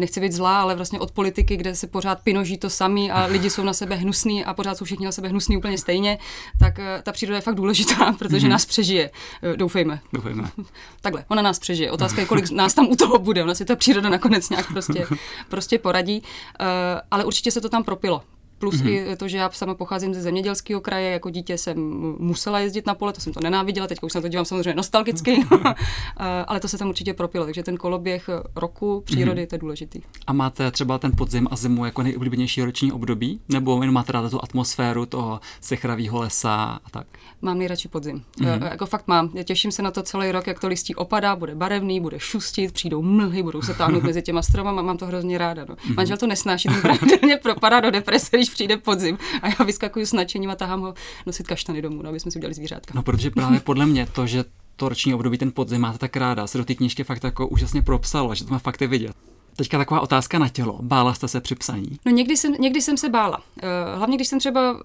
nechci 0.00 0.20
být 0.20 0.32
zlá, 0.32 0.60
ale 0.60 0.74
vlastně 0.74 1.00
od 1.00 1.10
politiky, 1.10 1.56
kde 1.56 1.74
se 1.74 1.86
pořád 1.86 2.20
pinoží 2.20 2.58
to 2.58 2.70
samý 2.70 3.10
a 3.10 3.24
lidi 3.24 3.50
jsou 3.50 3.64
na 3.64 3.72
sebe 3.72 3.96
hnusní 3.96 4.44
a 4.44 4.54
pořád 4.54 4.78
jsou 4.78 4.84
všichni 4.84 5.06
na 5.06 5.12
sebe 5.12 5.28
hnusní 5.28 5.56
úplně 5.56 5.78
stejně, 5.78 6.18
tak 6.58 6.78
eh, 6.78 7.02
ta 7.02 7.12
příroda 7.12 7.36
je 7.36 7.40
fakt 7.40 7.54
důležitá, 7.54 8.12
protože 8.18 8.46
mm-hmm. 8.46 8.50
nás 8.50 8.66
přežije. 8.66 9.10
Eh, 9.42 9.56
doufejme. 9.56 10.00
Doufejme. 10.12 10.50
Takhle, 11.00 11.24
ona 11.28 11.42
nás 11.42 11.58
přežije. 11.58 11.90
Otázka 11.90 12.20
je, 12.20 12.26
kolik 12.26 12.50
nás 12.50 12.74
tam 12.74 12.88
u 12.88 12.96
toho 12.96 13.18
bude. 13.18 13.42
Ona 13.42 13.54
si 13.54 13.64
ta 13.64 13.76
příroda 13.76 14.08
nakonec 14.08 14.50
nějak 14.50 14.72
prostě, 14.72 15.06
prostě 15.48 15.78
poradí. 15.78 16.22
Uh, 16.60 16.66
ale 17.10 17.24
určitě 17.24 17.50
se 17.50 17.60
to 17.60 17.68
tam 17.68 17.84
propilo 17.84 18.22
plus 18.62 18.74
mm-hmm. 18.74 19.12
i 19.12 19.16
to, 19.16 19.28
že 19.28 19.36
já 19.36 19.50
sama 19.50 19.74
pocházím 19.74 20.14
ze 20.14 20.22
zemědělského 20.22 20.80
kraje, 20.80 21.10
jako 21.10 21.30
dítě 21.30 21.58
jsem 21.58 21.78
musela 22.18 22.58
jezdit 22.58 22.86
na 22.86 22.94
pole, 22.94 23.12
to 23.12 23.20
jsem 23.20 23.32
to 23.32 23.40
nenáviděla, 23.40 23.86
teď 23.86 23.98
už 24.02 24.12
se 24.12 24.18
na 24.18 24.22
to 24.22 24.28
dívám 24.28 24.44
samozřejmě 24.44 24.74
nostalgicky, 24.74 25.44
ale 26.46 26.60
to 26.60 26.68
se 26.68 26.78
tam 26.78 26.88
určitě 26.88 27.14
propilo, 27.14 27.44
takže 27.44 27.62
ten 27.62 27.76
koloběh 27.76 28.30
roku 28.56 29.02
přírody, 29.04 29.42
mm-hmm. 29.42 29.46
to 29.46 29.54
je 29.54 29.58
důležitý. 29.58 30.00
A 30.26 30.32
máte 30.32 30.70
třeba 30.70 30.98
ten 30.98 31.12
podzim 31.16 31.48
a 31.50 31.56
zimu 31.56 31.84
jako 31.84 32.02
nejoblíbenější 32.02 32.62
roční 32.62 32.92
období? 32.92 33.40
Nebo 33.48 33.80
jenom 33.80 33.94
máte 33.94 34.12
ráda 34.12 34.30
tu 34.30 34.44
atmosféru 34.44 35.06
toho 35.06 35.40
sechravého 35.60 36.20
lesa 36.20 36.80
a 36.84 36.90
tak? 36.90 37.06
Mám 37.42 37.58
nejradši 37.58 37.88
podzim. 37.88 38.22
Mm-hmm. 38.38 38.70
Jako 38.70 38.86
fakt 38.86 39.08
mám. 39.08 39.30
Já 39.34 39.42
těším 39.42 39.72
se 39.72 39.82
na 39.82 39.90
to 39.90 40.02
celý 40.02 40.32
rok, 40.32 40.46
jak 40.46 40.60
to 40.60 40.68
listí 40.68 40.94
opadá, 40.94 41.36
bude 41.36 41.54
barevný, 41.54 42.00
bude 42.00 42.20
šustit, 42.20 42.72
přijdou 42.72 43.02
mlhy, 43.02 43.42
budou 43.42 43.62
se 43.62 43.74
táhnout 43.74 44.02
mezi 44.02 44.22
těma 44.22 44.42
stromama, 44.42 44.82
mám 44.82 44.96
to 44.96 45.06
hrozně 45.06 45.38
ráda. 45.38 45.64
No. 45.68 45.74
Mm-hmm. 45.74 45.94
Manžel 45.94 46.16
to 46.16 46.26
nesnáší, 46.26 46.68
ten 46.68 46.80
pravidelně 46.82 47.36
propadá 47.36 47.80
do 47.80 47.90
deprese, 47.90 48.36
když 48.36 48.51
přijde 48.52 48.76
podzim 48.76 49.18
a 49.42 49.48
já 49.48 49.64
vyskakuju 49.64 50.06
s 50.06 50.12
nadšením 50.12 50.50
a 50.50 50.54
tahám 50.54 50.80
ho 50.80 50.94
nosit 51.26 51.46
kaštany 51.46 51.82
domů, 51.82 52.02
no, 52.02 52.08
aby 52.08 52.20
jsme 52.20 52.30
si 52.30 52.38
udělali 52.38 52.54
zvířátka. 52.54 52.92
No, 52.94 53.02
protože 53.02 53.30
právě 53.30 53.60
podle 53.60 53.86
mě 53.86 54.06
to, 54.06 54.26
že 54.26 54.44
to 54.76 54.88
roční 54.88 55.14
období 55.14 55.38
ten 55.38 55.52
podzim 55.52 55.80
máte 55.80 55.98
tak 55.98 56.16
ráda, 56.16 56.46
se 56.46 56.58
do 56.58 56.64
té 56.64 56.74
knížky 56.74 57.04
fakt 57.04 57.24
jako 57.24 57.48
úžasně 57.48 57.82
propsalo, 57.82 58.34
že 58.34 58.44
to 58.44 58.52
má 58.52 58.58
fakt 58.58 58.80
vidět. 58.80 59.12
Teďka 59.56 59.78
taková 59.78 60.00
otázka 60.00 60.38
na 60.38 60.48
tělo. 60.48 60.78
Bála 60.82 61.14
jste 61.14 61.28
se 61.28 61.40
při 61.40 61.54
psaní? 61.54 61.98
No 62.06 62.12
někdy 62.12 62.36
jsem, 62.36 62.54
někdy 62.58 62.82
jsem 62.82 62.96
se 62.96 63.08
bála. 63.08 63.38
Uh, 63.38 63.98
hlavně 63.98 64.16
když 64.16 64.28
jsem 64.28 64.38
třeba 64.38 64.80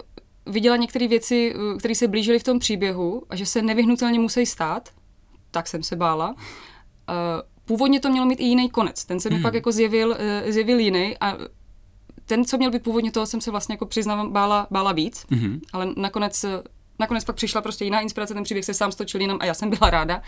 viděla 0.45 0.75
některé 0.75 1.07
věci, 1.07 1.55
uh, 1.55 1.77
které 1.77 1.95
se 1.95 2.07
blížily 2.07 2.39
v 2.39 2.43
tom 2.43 2.59
příběhu 2.59 3.23
a 3.29 3.35
že 3.35 3.45
se 3.45 3.61
nevyhnutelně 3.61 4.19
musí 4.19 4.45
stát, 4.45 4.89
tak 5.51 5.67
jsem 5.67 5.83
se 5.83 5.95
bála. 5.95 6.29
Uh, 6.29 6.35
původně 7.65 7.99
to 7.99 8.09
mělo 8.09 8.25
mít 8.25 8.39
i 8.39 8.43
jiný 8.43 8.69
konec. 8.69 9.05
Ten 9.05 9.19
se 9.19 9.29
mi 9.29 9.35
hmm. 9.35 9.43
pak 9.43 9.53
jako 9.53 9.71
zjevil, 9.71 10.17
zjevil 10.47 10.79
jiný 10.79 11.15
a 11.21 11.37
ten, 12.27 12.45
co 12.45 12.57
měl 12.57 12.71
být 12.71 12.83
původně, 12.83 13.11
toho 13.11 13.25
jsem 13.25 13.41
se 13.41 13.51
vlastně 13.51 13.73
jako 13.73 13.85
přiznávám 13.85 14.31
bála, 14.31 14.67
bála 14.71 14.91
víc, 14.91 15.25
mm-hmm. 15.31 15.59
ale 15.73 15.87
nakonec, 15.97 16.45
nakonec 16.99 17.23
pak 17.23 17.35
přišla 17.35 17.61
prostě 17.61 17.85
jiná 17.85 18.01
inspirace, 18.01 18.33
ten 18.33 18.43
příběh 18.43 18.65
se 18.65 18.73
sám 18.73 18.91
stočil 18.91 19.21
jinam 19.21 19.37
a 19.41 19.45
já 19.45 19.53
jsem 19.53 19.69
byla 19.69 19.89
ráda. 19.89 20.21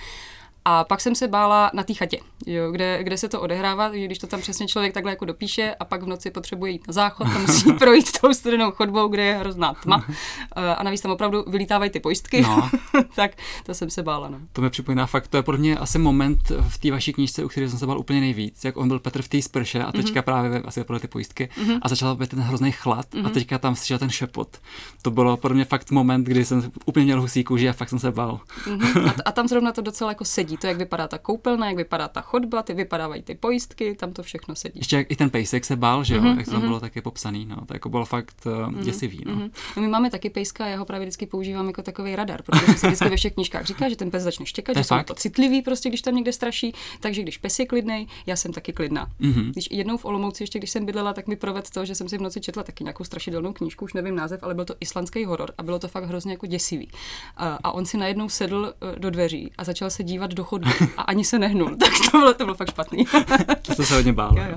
A 0.65 0.83
pak 0.83 1.01
jsem 1.01 1.15
se 1.15 1.27
bála 1.27 1.71
na 1.73 1.83
té 1.83 1.93
chatě, 1.93 2.19
jo, 2.45 2.71
kde, 2.71 3.03
kde 3.03 3.17
se 3.17 3.29
to 3.29 3.41
odehrává, 3.41 3.95
že 3.95 4.05
když 4.05 4.17
to 4.17 4.27
tam 4.27 4.41
přesně 4.41 4.67
člověk 4.67 4.93
takhle 4.93 5.11
jako 5.11 5.25
dopíše 5.25 5.75
a 5.79 5.85
pak 5.85 6.03
v 6.03 6.07
noci 6.07 6.31
potřebuje 6.31 6.71
jít 6.71 6.87
na 6.87 6.93
záchod, 6.93 7.27
tam 7.33 7.41
musí 7.41 7.73
projít 7.79 8.19
tou 8.21 8.33
studenou 8.33 8.71
chodbou, 8.71 9.07
kde 9.07 9.23
je 9.23 9.37
hrozná 9.37 9.73
tma. 9.73 10.05
A 10.77 10.83
navíc 10.83 11.01
tam 11.01 11.11
opravdu 11.11 11.43
vylítávají 11.47 11.91
ty 11.91 11.99
pojistky, 11.99 12.41
no. 12.41 12.69
tak 13.15 13.31
to 13.65 13.73
jsem 13.73 13.89
se 13.89 14.03
bála. 14.03 14.29
No. 14.29 14.39
To 14.53 14.61
mi 14.61 14.69
připomíná 14.69 15.05
fakt, 15.05 15.27
to 15.27 15.37
je 15.37 15.43
pro 15.43 15.57
mě 15.57 15.77
asi 15.77 15.99
moment 15.99 16.51
v 16.69 16.77
té 16.77 16.91
vaší 16.91 17.13
knížce, 17.13 17.43
u 17.43 17.47
které 17.47 17.69
jsem 17.69 17.79
se 17.79 17.87
bál 17.87 17.99
úplně 17.99 18.19
nejvíc, 18.19 18.65
jak 18.65 18.77
on 18.77 18.87
byl 18.87 18.99
Petr 18.99 19.21
v 19.21 19.27
té 19.27 19.41
sprše 19.41 19.83
a 19.83 19.91
teďka 19.91 20.19
mm-hmm. 20.19 20.23
právě 20.23 20.61
asi 20.61 20.83
pro 20.83 20.99
ty 20.99 21.07
pojistky 21.07 21.49
mm-hmm. 21.55 21.79
a 21.81 21.89
začal 21.89 22.15
být 22.15 22.29
ten 22.29 22.39
hrozný 22.39 22.71
chlad 22.71 23.05
mm-hmm. 23.05 23.19
a 23.19 23.23
mhm. 23.23 23.31
teďka 23.31 23.57
tam 23.57 23.75
slyšel 23.75 23.99
ten 23.99 24.09
šepot. 24.09 24.57
To 25.01 25.11
bylo 25.11 25.37
pro 25.37 25.53
mě 25.53 25.65
fakt 25.65 25.91
moment, 25.91 26.23
kdy 26.23 26.45
jsem 26.45 26.71
úplně 26.85 27.05
měl 27.05 27.21
husí 27.21 27.43
kůži 27.43 27.69
a 27.69 27.73
fakt 27.73 27.89
jsem 27.89 27.99
se 27.99 28.11
bál. 28.11 28.39
Mm-hmm. 28.65 29.09
A, 29.09 29.13
a 29.25 29.31
tam 29.31 29.47
zrovna 29.47 29.71
to 29.71 29.81
docela 29.81 30.11
jako 30.11 30.25
sedí, 30.25 30.48
to 30.57 30.67
jak 30.67 30.77
vypadá 30.77 31.07
ta 31.07 31.17
koupelna, 31.17 31.67
jak 31.67 31.77
vypadá 31.77 32.07
ta 32.07 32.21
chodba, 32.21 32.63
ty 32.63 32.73
vypadávají 32.73 33.21
ty 33.21 33.35
pojistky, 33.35 33.95
tam 33.95 34.13
to 34.13 34.23
všechno 34.23 34.55
sedí. 34.55 34.79
Ještě 34.79 34.95
jak 34.95 35.11
i 35.11 35.15
ten 35.15 35.29
pejsek 35.29 35.65
se 35.65 35.75
bál, 35.75 36.03
že 36.03 36.15
jo, 36.15 36.21
mm-hmm, 36.21 36.37
jak 36.37 36.45
to 36.45 36.51
tam 36.51 36.61
mm-hmm. 36.61 36.67
bylo 36.67 36.79
taky 36.79 37.01
popsaný, 37.01 37.45
no, 37.45 37.65
to 37.65 37.73
jako 37.73 37.89
bylo 37.89 38.05
fakt 38.05 38.45
uh, 38.45 38.51
mm-hmm, 38.51 38.83
děsivý. 38.83 39.23
No. 39.25 39.33
Mm-hmm. 39.33 39.51
no. 39.77 39.81
my 39.81 39.87
máme 39.87 40.09
taky 40.09 40.29
pejska, 40.29 40.67
já 40.67 40.77
ho 40.77 40.85
právě 40.85 41.05
vždycky 41.05 41.25
používám 41.25 41.67
jako 41.67 41.81
takový 41.81 42.15
radar, 42.15 42.41
protože 42.41 42.77
se 42.77 42.87
vždycky 42.87 43.09
ve 43.09 43.15
všech 43.15 43.33
knížkách 43.33 43.65
říká, 43.65 43.89
že 43.89 43.95
ten 43.95 44.11
pes 44.11 44.23
začne 44.23 44.45
štěkat, 44.45 44.77
že 44.77 44.83
jsou 44.83 44.95
to 45.05 45.13
citlivý 45.13 45.61
prostě, 45.61 45.89
když 45.89 46.01
tam 46.01 46.15
někde 46.15 46.33
straší, 46.33 46.73
takže 46.99 47.21
když 47.21 47.37
pes 47.37 47.59
je 47.59 47.65
klidný, 47.65 48.07
já 48.25 48.35
jsem 48.35 48.53
taky 48.53 48.73
klidná. 48.73 49.07
Mm-hmm. 49.21 49.51
Když 49.51 49.67
jednou 49.71 49.97
v 49.97 50.05
Olomouci, 50.05 50.43
ještě 50.43 50.59
když 50.59 50.71
jsem 50.71 50.85
bydlela, 50.85 51.13
tak 51.13 51.27
mi 51.27 51.35
proved 51.35 51.69
to, 51.69 51.85
že 51.85 51.95
jsem 51.95 52.09
si 52.09 52.17
v 52.17 52.21
noci 52.21 52.41
četla 52.41 52.63
taky 52.63 52.83
nějakou 52.83 53.03
strašidelnou 53.03 53.53
knížku, 53.53 53.85
už 53.85 53.93
nevím 53.93 54.15
název, 54.15 54.43
ale 54.43 54.53
byl 54.53 54.65
to 54.65 54.75
islandský 54.79 55.25
horor 55.25 55.53
a 55.57 55.63
bylo 55.63 55.79
to 55.79 55.87
fakt 55.87 56.03
hrozně 56.03 56.31
jako 56.31 56.45
děsivý. 56.45 56.89
A, 57.37 57.59
a 57.63 57.71
on 57.71 57.85
si 57.85 57.97
najednou 57.97 58.29
sedl 58.29 58.73
eh, 58.95 58.99
do 58.99 59.09
dveří 59.09 59.51
a 59.57 59.63
začal 59.63 59.89
se 59.89 60.03
dívat 60.03 60.33
do 60.39 60.43
chodby 60.43 60.71
a 60.97 61.01
ani 61.01 61.25
se 61.25 61.39
nehnul. 61.39 61.75
tak 61.79 61.93
to 62.11 62.17
bylo, 62.17 62.33
to 62.33 62.43
bylo 62.43 62.55
fakt 62.55 62.69
špatný. 62.69 63.05
to 63.61 63.73
jste 63.73 63.85
se 63.85 63.95
hodně 63.95 64.13
bál. 64.13 64.35
Jo, 64.37 64.43
jo. 64.51 64.55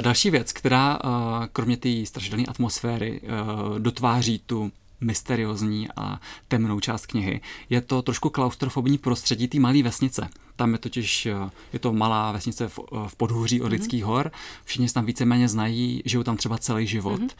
Další 0.00 0.30
věc, 0.30 0.52
která 0.52 0.98
kromě 1.52 1.76
té 1.76 2.06
strašidelné 2.06 2.44
atmosféry 2.48 3.20
dotváří 3.78 4.42
tu 4.46 4.72
mysteriózní 5.00 5.88
a 5.96 6.20
temnou 6.48 6.80
část 6.80 7.06
knihy, 7.06 7.40
je 7.70 7.80
to 7.80 8.02
trošku 8.02 8.30
klaustrofobní 8.30 8.98
prostředí 8.98 9.48
té 9.48 9.60
malé 9.60 9.82
vesnice. 9.82 10.28
Tam 10.56 10.72
je 10.72 10.78
totiž, 10.78 11.26
eh, 11.26 11.50
je 11.72 11.78
to 11.78 11.92
malá 11.92 12.32
vesnice 12.32 12.68
v, 12.68 12.78
eh, 12.78 13.08
v 13.08 13.16
podhůří 13.16 13.62
od 13.62 13.68
Lidských 13.68 14.04
mm-hmm. 14.04 14.06
hor, 14.06 14.30
všichni 14.64 14.88
se 14.88 14.94
tam 14.94 15.04
víceméně 15.04 15.48
znají, 15.48 16.02
žijou 16.04 16.22
tam 16.22 16.36
třeba 16.36 16.58
celý 16.58 16.86
život. 16.86 17.20
Mm-hmm. 17.20 17.30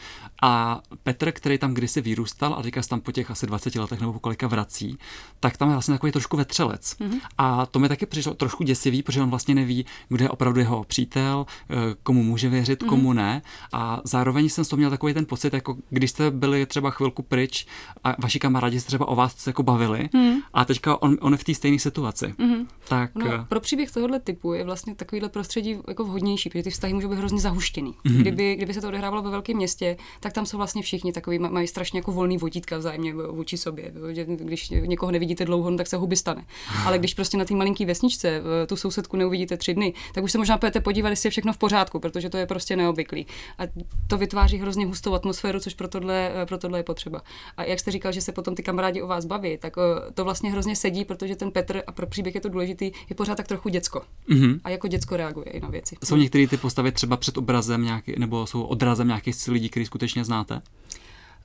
A 0.43 0.81
Petr, 1.03 1.33
který 1.33 1.59
tam 1.59 1.75
kdysi 1.75 2.01
vyrůstal 2.01 2.55
a 2.55 2.63
teďka 2.63 2.83
se 2.83 2.89
tam 2.89 3.01
po 3.01 3.13
těch 3.13 3.31
asi 3.31 3.47
20 3.47 3.75
letech 3.75 4.01
nebo 4.01 4.19
kolika 4.19 4.47
vrací, 4.47 4.99
tak 5.41 5.57
tam 5.57 5.69
je 5.69 5.75
vlastně 5.75 5.95
takový 5.95 6.13
trošku 6.13 6.37
vetřelec. 6.37 6.97
Mm-hmm. 7.01 7.21
A 7.39 7.67
to 7.67 7.79
mi 7.79 7.89
taky 7.89 8.07
přišlo 8.07 8.35
trošku 8.35 8.65
děsivý, 8.65 9.03
protože 9.03 9.23
on 9.23 9.31
vlastně 9.31 9.55
neví, 9.55 9.87
kdo 10.09 10.25
je 10.25 10.31
opravdu 10.31 10.61
jeho 10.61 10.85
přítel, 10.85 11.47
eh, 11.71 11.75
komu 12.03 12.23
může 12.23 12.49
věřit, 12.49 12.83
mm-hmm. 12.83 12.89
komu 12.89 13.13
ne. 13.13 13.43
A 13.73 14.01
zároveň 14.05 14.49
jsem 14.49 14.65
z 14.65 14.69
toho 14.69 14.79
měl 14.79 14.91
takový 14.91 15.15
ten 15.15 15.27
pocit, 15.27 15.55
jako 15.55 15.77
když 15.91 16.11
jste 16.11 16.31
byli 16.31 16.67
třeba 16.67 16.91
chvilku 16.91 17.23
pryč 17.23 17.67
a 18.05 18.15
vaši 18.19 18.39
kamarádi 18.39 18.81
se 18.81 18.87
třeba 18.87 19.09
o 19.09 19.15
vás 19.15 19.47
jako 19.47 19.63
bavili 19.63 20.09
mm-hmm. 20.15 20.37
a 20.55 20.65
teďka 20.65 21.03
on, 21.03 21.17
on 21.21 21.33
je 21.33 21.39
v 21.39 21.45
té 21.45 21.55
stejné 21.55 21.79
situaci. 21.79 22.27
Mm-hmm. 22.27 22.67
Tak 22.89 23.06
tak... 23.15 23.25
No, 23.25 23.45
pro 23.49 23.61
příběh 23.61 23.91
tohohle 23.91 24.21
typu 24.21 24.53
je 24.53 24.65
vlastně 24.65 24.95
takovýhle 24.95 25.29
prostředí 25.29 25.79
jako 25.89 26.05
vhodnější, 26.05 26.49
protože 26.49 26.63
ty 26.63 26.71
vztahy 26.71 26.93
můžou 26.93 27.09
být 27.09 27.17
hrozně 27.17 27.41
zahuštěný. 27.41 27.93
Mm-hmm. 27.93 28.21
Kdyby, 28.21 28.57
kdyby 28.57 28.75
se 28.75 28.81
to 28.81 28.89
odehrávalo 28.89 29.23
ve 29.23 29.31
velkém 29.31 29.57
městě, 29.57 29.97
tak 30.21 30.33
tam 30.33 30.47
jsou 30.47 30.57
vlastně 30.57 30.83
všichni 30.83 31.13
takový, 31.13 31.39
mají 31.39 31.67
strašně 31.67 31.99
jako 31.99 32.13
volný 32.13 32.39
vodítka 32.39 32.79
vzájemně 32.79 33.15
vůči 33.15 33.57
sobě. 33.57 33.93
Když 34.27 34.71
někoho 34.71 35.13
nevidíte 35.13 35.45
dlouho, 35.45 35.71
no, 35.71 35.77
tak 35.77 35.87
se 35.87 35.97
huby 35.97 36.17
stane. 36.17 36.45
Ale 36.87 36.99
když 36.99 37.15
prostě 37.15 37.37
na 37.37 37.45
té 37.45 37.55
malinké 37.55 37.87
vesničce 37.87 38.43
tu 38.67 38.77
sousedku 38.77 39.17
neuvidíte 39.17 39.57
tři 39.57 39.75
dny, 39.75 39.95
tak 40.15 40.25
už 40.25 40.33
se 40.33 40.39
možná 40.39 40.59
pojete 40.59 40.81
podívat, 40.81 41.09
jestli 41.09 41.27
je 41.27 41.31
všechno 41.31 41.53
v 41.53 41.59
pořádku, 41.59 42.01
protože 42.01 42.31
to 42.31 42.37
je 42.37 42.47
prostě 42.47 42.77
neobvyklý. 42.77 43.27
A 43.59 43.63
to 44.07 44.19
vytváří 44.19 44.59
hrozně 44.59 44.87
hustou 44.87 45.15
atmosféru, 45.15 45.61
což 45.61 45.75
pro 45.75 45.89
tohle, 45.89 46.33
pro 46.49 46.59
tohle 46.59 46.79
je 46.79 46.83
potřeba. 46.83 47.23
A 47.57 47.65
jak 47.65 47.81
jste 47.81 47.91
říkal, 47.91 48.13
že 48.13 48.21
se 48.21 48.33
potom 48.33 48.55
ty 48.55 48.63
kamarádi 48.63 49.03
o 49.03 49.07
vás 49.07 49.25
baví, 49.25 49.59
tak 49.59 49.75
eh, 49.79 50.13
to 50.13 50.25
vlastně 50.25 50.51
hrozně 50.51 50.77
sedí, 50.77 51.05
protože 51.05 51.37
ten 51.37 51.51
Petr, 51.51 51.83
a 51.87 51.93
pro 51.93 52.07
příběh 52.07 52.35
je 52.35 52.41
to 52.41 52.49
důležitý, 52.49 52.93
je 53.11 53.17
pořád 53.17 53.35
tak 53.35 53.47
trochu 53.47 53.69
děcko. 53.69 54.03
Mm-hmm. 54.31 54.61
A 54.65 54.71
jako 54.71 54.89
děcko 54.89 55.17
reaguje 55.17 55.47
i 55.47 55.61
na 55.61 55.69
věci. 55.69 55.97
Jsou 56.05 56.17
některé 56.17 56.47
ty 56.47 56.57
postavy 56.57 56.93
třeba 56.93 57.17
před 57.17 57.39
obrazem 57.39 57.85
nějaký, 57.85 58.15
nebo 58.19 58.47
jsou 58.47 58.63
odrazem 58.63 59.07
nějakých 59.07 59.49
lidí, 59.49 59.69
který 59.69 59.87
skutečně 59.87 60.25
znáte? 60.25 60.63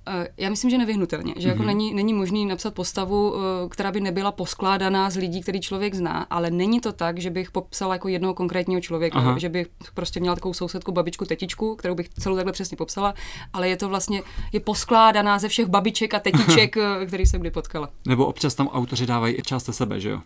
Eh, 0.07 0.27
já 0.37 0.49
myslím, 0.49 0.71
že 0.71 0.77
nevyhnutelně, 0.77 1.33
že 1.37 1.47
mm-hmm. 1.47 1.51
jako 1.51 1.63
není, 1.63 1.93
není 1.93 2.13
možný 2.13 2.45
napsat 2.45 2.73
postavu, 2.73 3.35
eh, 3.35 3.69
která 3.69 3.91
by 3.91 4.01
nebyla 4.01 4.31
poskládaná 4.31 5.09
z 5.09 5.15
lidí, 5.15 5.41
který 5.41 5.61
člověk 5.61 5.95
zná, 5.95 6.27
ale 6.29 6.51
není 6.51 6.81
to 6.81 6.91
tak, 6.91 7.19
že 7.19 7.29
bych 7.29 7.51
popsala 7.51 7.95
jako 7.95 8.07
jednoho 8.07 8.33
konkrétního 8.33 8.81
člověka, 8.81 9.19
Aha. 9.19 9.37
že 9.37 9.49
bych 9.49 9.67
prostě 9.93 10.19
měla 10.19 10.35
takovou 10.35 10.53
sousedku, 10.53 10.91
babičku, 10.91 11.25
tetičku, 11.25 11.75
kterou 11.75 11.95
bych 11.95 12.09
celou 12.09 12.35
takhle 12.35 12.53
přesně 12.53 12.77
popsala, 12.77 13.13
ale 13.53 13.69
je 13.69 13.77
to 13.77 13.89
vlastně 13.89 14.23
je 14.53 14.59
poskládaná 14.59 15.39
ze 15.39 15.47
všech 15.47 15.67
babiček 15.67 16.13
a 16.13 16.19
tetiček, 16.19 16.77
eh, 17.01 17.05
který 17.05 17.25
jsem 17.25 17.41
kdy 17.41 17.51
potkala. 17.51 17.89
Nebo 18.07 18.25
občas 18.25 18.55
tam 18.55 18.67
autoři 18.67 19.05
dávají 19.05 19.35
i 19.39 19.41
část 19.41 19.69
sebe, 19.73 19.99
že 19.99 20.09
jo? 20.09 20.21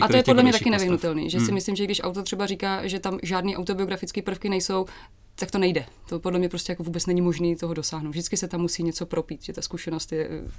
A 0.00 0.08
to 0.08 0.16
je 0.16 0.22
podle 0.22 0.42
mě 0.42 0.52
taky 0.52 0.70
nevyhnutelný, 0.70 1.30
že 1.30 1.38
hmm. 1.38 1.46
si 1.46 1.52
myslím, 1.52 1.76
že 1.76 1.84
když 1.84 2.02
autor 2.02 2.24
třeba 2.24 2.46
říká, 2.46 2.86
že 2.86 2.98
tam 2.98 3.18
žádný 3.22 3.56
autobiografické 3.56 4.22
prvky 4.22 4.48
nejsou, 4.48 4.86
tak 5.34 5.50
to 5.50 5.58
nejde. 5.58 5.86
To 6.08 6.20
podle 6.20 6.38
mě 6.38 6.48
prostě 6.48 6.72
jako 6.72 6.82
vůbec 6.82 7.06
není 7.06 7.20
možné 7.20 7.56
toho 7.56 7.74
dosáhnout. 7.74 8.10
Vždycky 8.10 8.36
se 8.36 8.48
tam 8.48 8.60
musí 8.60 8.82
něco 8.82 9.06
propít, 9.06 9.42
že 9.44 9.52
ta 9.52 9.62
zkušenost 9.62 10.12
je 10.12 10.28
eh, 10.30 10.50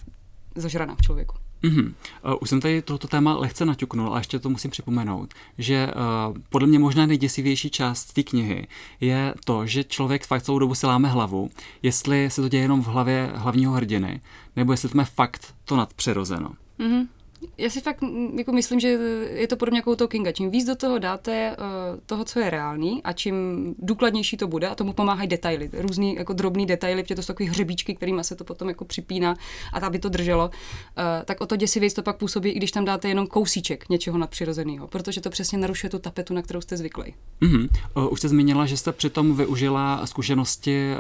zažraná 0.56 0.96
v 0.96 1.02
člověku. 1.02 1.36
Mm-hmm. 1.64 1.94
Uh, 2.26 2.36
už 2.42 2.50
jsem 2.50 2.62
tady 2.62 2.82
toto 2.82 3.08
téma 3.08 3.38
lehce 3.38 3.66
naťuknul, 3.66 4.08
ale 4.08 4.20
ještě 4.20 4.40
to 4.40 4.50
musím 4.50 4.72
připomenout, 4.72 5.34
že 5.58 5.88
uh, 5.88 6.38
podle 6.50 6.68
mě 6.68 6.80
možná 6.80 7.06
nejděsivější 7.06 7.70
část 7.70 8.14
té 8.14 8.24
knihy 8.24 8.68
je 9.02 9.34
to, 9.46 9.66
že 9.66 9.84
člověk 9.84 10.26
fakt 10.26 10.44
celou 10.44 10.60
dobu 10.60 10.76
si 10.76 10.86
láme 10.86 11.10
hlavu, 11.10 11.50
jestli 11.82 12.30
se 12.30 12.42
to 12.42 12.50
děje 12.50 12.64
jenom 12.64 12.84
v 12.84 12.88
hlavě 12.88 13.32
hlavního 13.36 13.74
hrdiny, 13.74 14.22
nebo 14.56 14.74
jestli 14.74 14.90
to 14.90 14.98
má 14.98 15.04
fakt 15.04 15.54
to 15.66 15.76
nadpřirozeno. 15.76 16.50
Mm-hmm 16.80 17.08
já 17.58 17.70
si 17.70 17.82
fakt 17.82 18.04
jako 18.38 18.52
myslím, 18.52 18.80
že 18.80 18.88
je 19.34 19.48
to 19.48 19.58
podobně 19.58 19.80
jako 19.80 19.92
u 19.92 19.96
toho 19.96 20.08
Kinga. 20.08 20.32
Čím 20.32 20.52
víc 20.52 20.66
do 20.68 20.76
toho 20.76 20.98
dáte 20.98 21.56
uh, 21.60 21.66
toho, 22.06 22.26
co 22.26 22.40
je 22.40 22.50
reálný 22.50 23.04
a 23.04 23.14
čím 23.14 23.36
důkladnější 23.80 24.38
to 24.38 24.48
bude, 24.48 24.68
a 24.68 24.76
tomu 24.76 24.94
pomáhají 24.94 25.30
detaily, 25.30 25.70
různý 25.74 26.16
jako 26.16 26.34
drobný 26.34 26.66
detaily, 26.66 27.04
protože 27.04 27.16
to 27.16 27.22
jsou 27.22 27.28
takové 27.28 27.50
hřebíčky, 27.50 27.96
kterými 27.96 28.24
se 28.24 28.36
to 28.36 28.44
potom 28.44 28.70
jako 28.70 28.86
připíná 28.86 29.36
a 29.74 29.80
aby 29.86 30.00
to 30.00 30.10
drželo, 30.10 30.46
uh, 30.46 31.04
tak 31.26 31.42
o 31.42 31.46
to 31.46 31.56
děsivěji 31.56 31.92
to 31.92 32.04
pak 32.04 32.18
působí, 32.18 32.50
i 32.50 32.58
když 32.58 32.72
tam 32.72 32.86
dáte 32.86 33.08
jenom 33.10 33.28
kousíček 33.28 33.90
něčeho 33.90 34.18
nadpřirozeného, 34.18 34.88
protože 34.88 35.22
to 35.22 35.30
přesně 35.30 35.58
narušuje 35.58 35.90
tu 35.90 36.00
tapetu, 36.00 36.34
na 36.34 36.42
kterou 36.42 36.62
jste 36.62 36.78
zvyklí. 36.78 37.14
Mm-hmm. 37.42 37.70
Uh, 37.98 38.12
už 38.12 38.20
jste 38.20 38.30
zmínila, 38.30 38.66
že 38.66 38.78
jste 38.78 38.92
přitom 38.92 39.36
využila 39.36 40.06
zkušenosti 40.06 40.92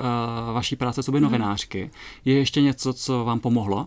uh, 0.48 0.54
vaší 0.54 0.76
práce 0.76 1.04
co 1.04 1.12
by 1.12 1.18
mm-hmm. 1.18 1.22
novinářky. 1.22 1.92
Je 2.26 2.34
ještě 2.34 2.62
něco, 2.62 2.94
co 2.94 3.26
vám 3.26 3.40
pomohlo? 3.40 3.86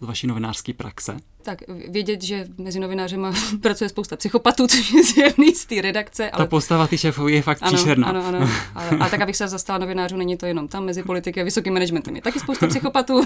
Z 0.00 0.06
vaší 0.06 0.26
novinářské 0.26 0.72
praxe? 0.72 1.16
Tak 1.42 1.58
vědět, 1.88 2.22
že 2.22 2.46
mezi 2.58 2.80
novinářema 2.80 3.32
pracuje 3.62 3.88
spousta 3.88 4.16
psychopatů, 4.16 4.66
což 4.66 4.92
je 4.92 5.04
zjevný 5.04 5.54
z 5.54 5.66
té 5.66 5.82
redakce. 5.82 6.30
Ale... 6.30 6.44
Ta 6.44 6.50
postava 6.50 6.86
ty 6.86 6.98
šéfové 6.98 7.32
je 7.32 7.42
fakt 7.42 7.62
ano, 7.62 7.72
příšerná. 7.72 8.08
Ano, 8.08 8.26
ano. 8.26 8.50
A, 8.74 9.04
a 9.04 9.08
tak, 9.08 9.20
abych 9.20 9.36
se 9.36 9.48
zastala 9.48 9.78
novinářů, 9.78 10.16
není 10.16 10.36
to 10.36 10.46
jenom 10.46 10.68
tam 10.68 10.84
mezi 10.84 11.02
politiky 11.02 11.40
a 11.40 11.44
vysokým 11.44 11.72
managementem. 11.72 12.16
Je 12.16 12.22
taky 12.22 12.40
spousta 12.40 12.66
psychopatů. 12.66 13.20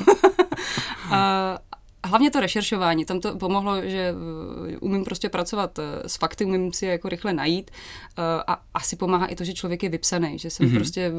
a, 1.11 1.59
hlavně 2.05 2.31
to 2.31 2.41
rešeršování, 2.41 3.05
tam 3.05 3.21
to 3.21 3.37
pomohlo, 3.37 3.83
že 3.83 4.15
eh, 4.73 4.77
umím 4.79 5.05
prostě 5.05 5.29
pracovat 5.29 5.79
eh, 5.79 6.09
s 6.09 6.17
fakty, 6.17 6.45
umím 6.45 6.73
si 6.73 6.87
je 6.87 6.93
jako 6.93 7.09
rychle 7.09 7.33
najít 7.33 7.71
eh, 7.71 8.23
a 8.47 8.63
asi 8.75 8.97
pomáhá 8.97 9.27
i 9.27 9.35
to, 9.35 9.45
že 9.45 9.55
člověk 9.55 9.83
je 9.83 9.89
vypsaný, 9.89 10.39
že 10.39 10.51
jsem 10.51 10.67
mm-hmm. 10.67 10.75
prostě, 10.75 11.13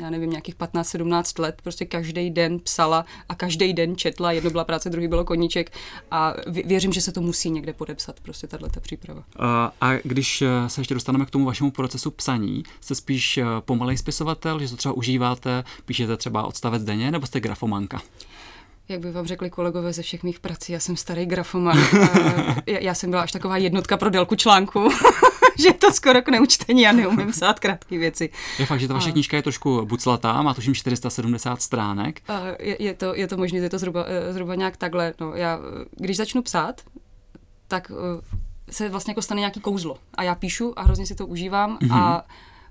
já 0.00 0.10
nevím, 0.10 0.30
nějakých 0.30 0.56
15-17 0.56 1.42
let 1.42 1.60
prostě 1.62 1.84
každý 1.84 2.30
den 2.30 2.58
psala 2.58 3.04
a 3.28 3.34
každý 3.34 3.72
den 3.72 3.96
četla, 3.96 4.32
jedno 4.32 4.50
byla 4.50 4.64
práce, 4.64 4.90
druhý 4.90 5.08
bylo 5.08 5.24
koníček 5.24 5.72
a 6.10 6.34
věřím, 6.64 6.92
že 6.92 7.00
se 7.00 7.12
to 7.12 7.20
musí 7.20 7.50
někde 7.50 7.72
podepsat, 7.72 8.20
prostě 8.20 8.46
tahle 8.46 8.70
ta 8.70 8.80
příprava. 8.80 9.24
A 9.80 9.92
když 10.02 10.42
se 10.66 10.80
ještě 10.80 10.94
dostaneme 10.94 11.26
k 11.26 11.30
tomu 11.30 11.44
vašemu 11.44 11.70
procesu 11.70 12.10
psaní, 12.10 12.62
jste 12.80 12.94
spíš 12.94 13.38
pomalej 13.60 13.96
spisovatel, 13.96 14.60
že 14.60 14.68
to 14.68 14.76
třeba 14.76 14.92
užíváte, 14.94 15.64
píšete 15.84 16.16
třeba 16.16 16.46
odstavec 16.46 16.84
denně, 16.84 17.10
nebo 17.10 17.26
jste 17.26 17.40
grafomanka? 17.40 18.00
Jak 18.88 19.00
by 19.00 19.12
vám 19.12 19.26
řekli 19.26 19.50
kolegové 19.50 19.92
ze 19.92 20.02
všech 20.02 20.22
mých 20.22 20.40
prací, 20.40 20.72
já 20.72 20.80
jsem 20.80 20.96
starý 20.96 21.26
grafoman. 21.26 21.78
já, 22.66 22.78
já 22.78 22.94
jsem 22.94 23.10
byla 23.10 23.22
až 23.22 23.32
taková 23.32 23.56
jednotka 23.56 23.96
pro 23.96 24.10
délku 24.10 24.34
článku, 24.34 24.88
že 25.62 25.72
to 25.72 25.92
skoro 25.92 26.22
k 26.22 26.28
neučtení, 26.28 26.82
já 26.82 26.92
neumím 26.92 27.30
psát 27.30 27.60
krátké 27.60 27.98
věci. 27.98 28.30
Je 28.58 28.66
fakt, 28.66 28.80
že 28.80 28.88
ta 28.88 28.94
vaše 28.94 29.08
a... 29.08 29.12
knížka 29.12 29.36
je 29.36 29.42
trošku 29.42 29.86
buclatá, 29.86 30.42
má 30.42 30.54
tuším 30.54 30.74
470 30.74 31.62
stránek. 31.62 32.20
Je, 32.58 32.82
je, 32.82 32.94
to, 32.94 33.14
je 33.14 33.26
to 33.26 33.36
možné, 33.36 33.58
je 33.58 33.70
to 33.70 33.78
zhruba, 33.78 34.04
eh, 34.06 34.32
zhruba 34.32 34.54
nějak 34.54 34.76
takhle. 34.76 35.14
No, 35.20 35.34
já, 35.34 35.58
když 35.90 36.16
začnu 36.16 36.42
psát, 36.42 36.80
tak 37.68 37.92
eh, 37.94 38.72
se 38.72 38.88
vlastně 38.88 39.10
jako 39.10 39.22
stane 39.22 39.40
nějaký 39.40 39.60
kouzlo. 39.60 39.98
A 40.14 40.22
já 40.22 40.34
píšu 40.34 40.72
a 40.76 40.82
hrozně 40.82 41.06
si 41.06 41.14
to 41.14 41.26
užívám 41.26 41.78
mm-hmm. 41.78 41.94
a 41.94 42.24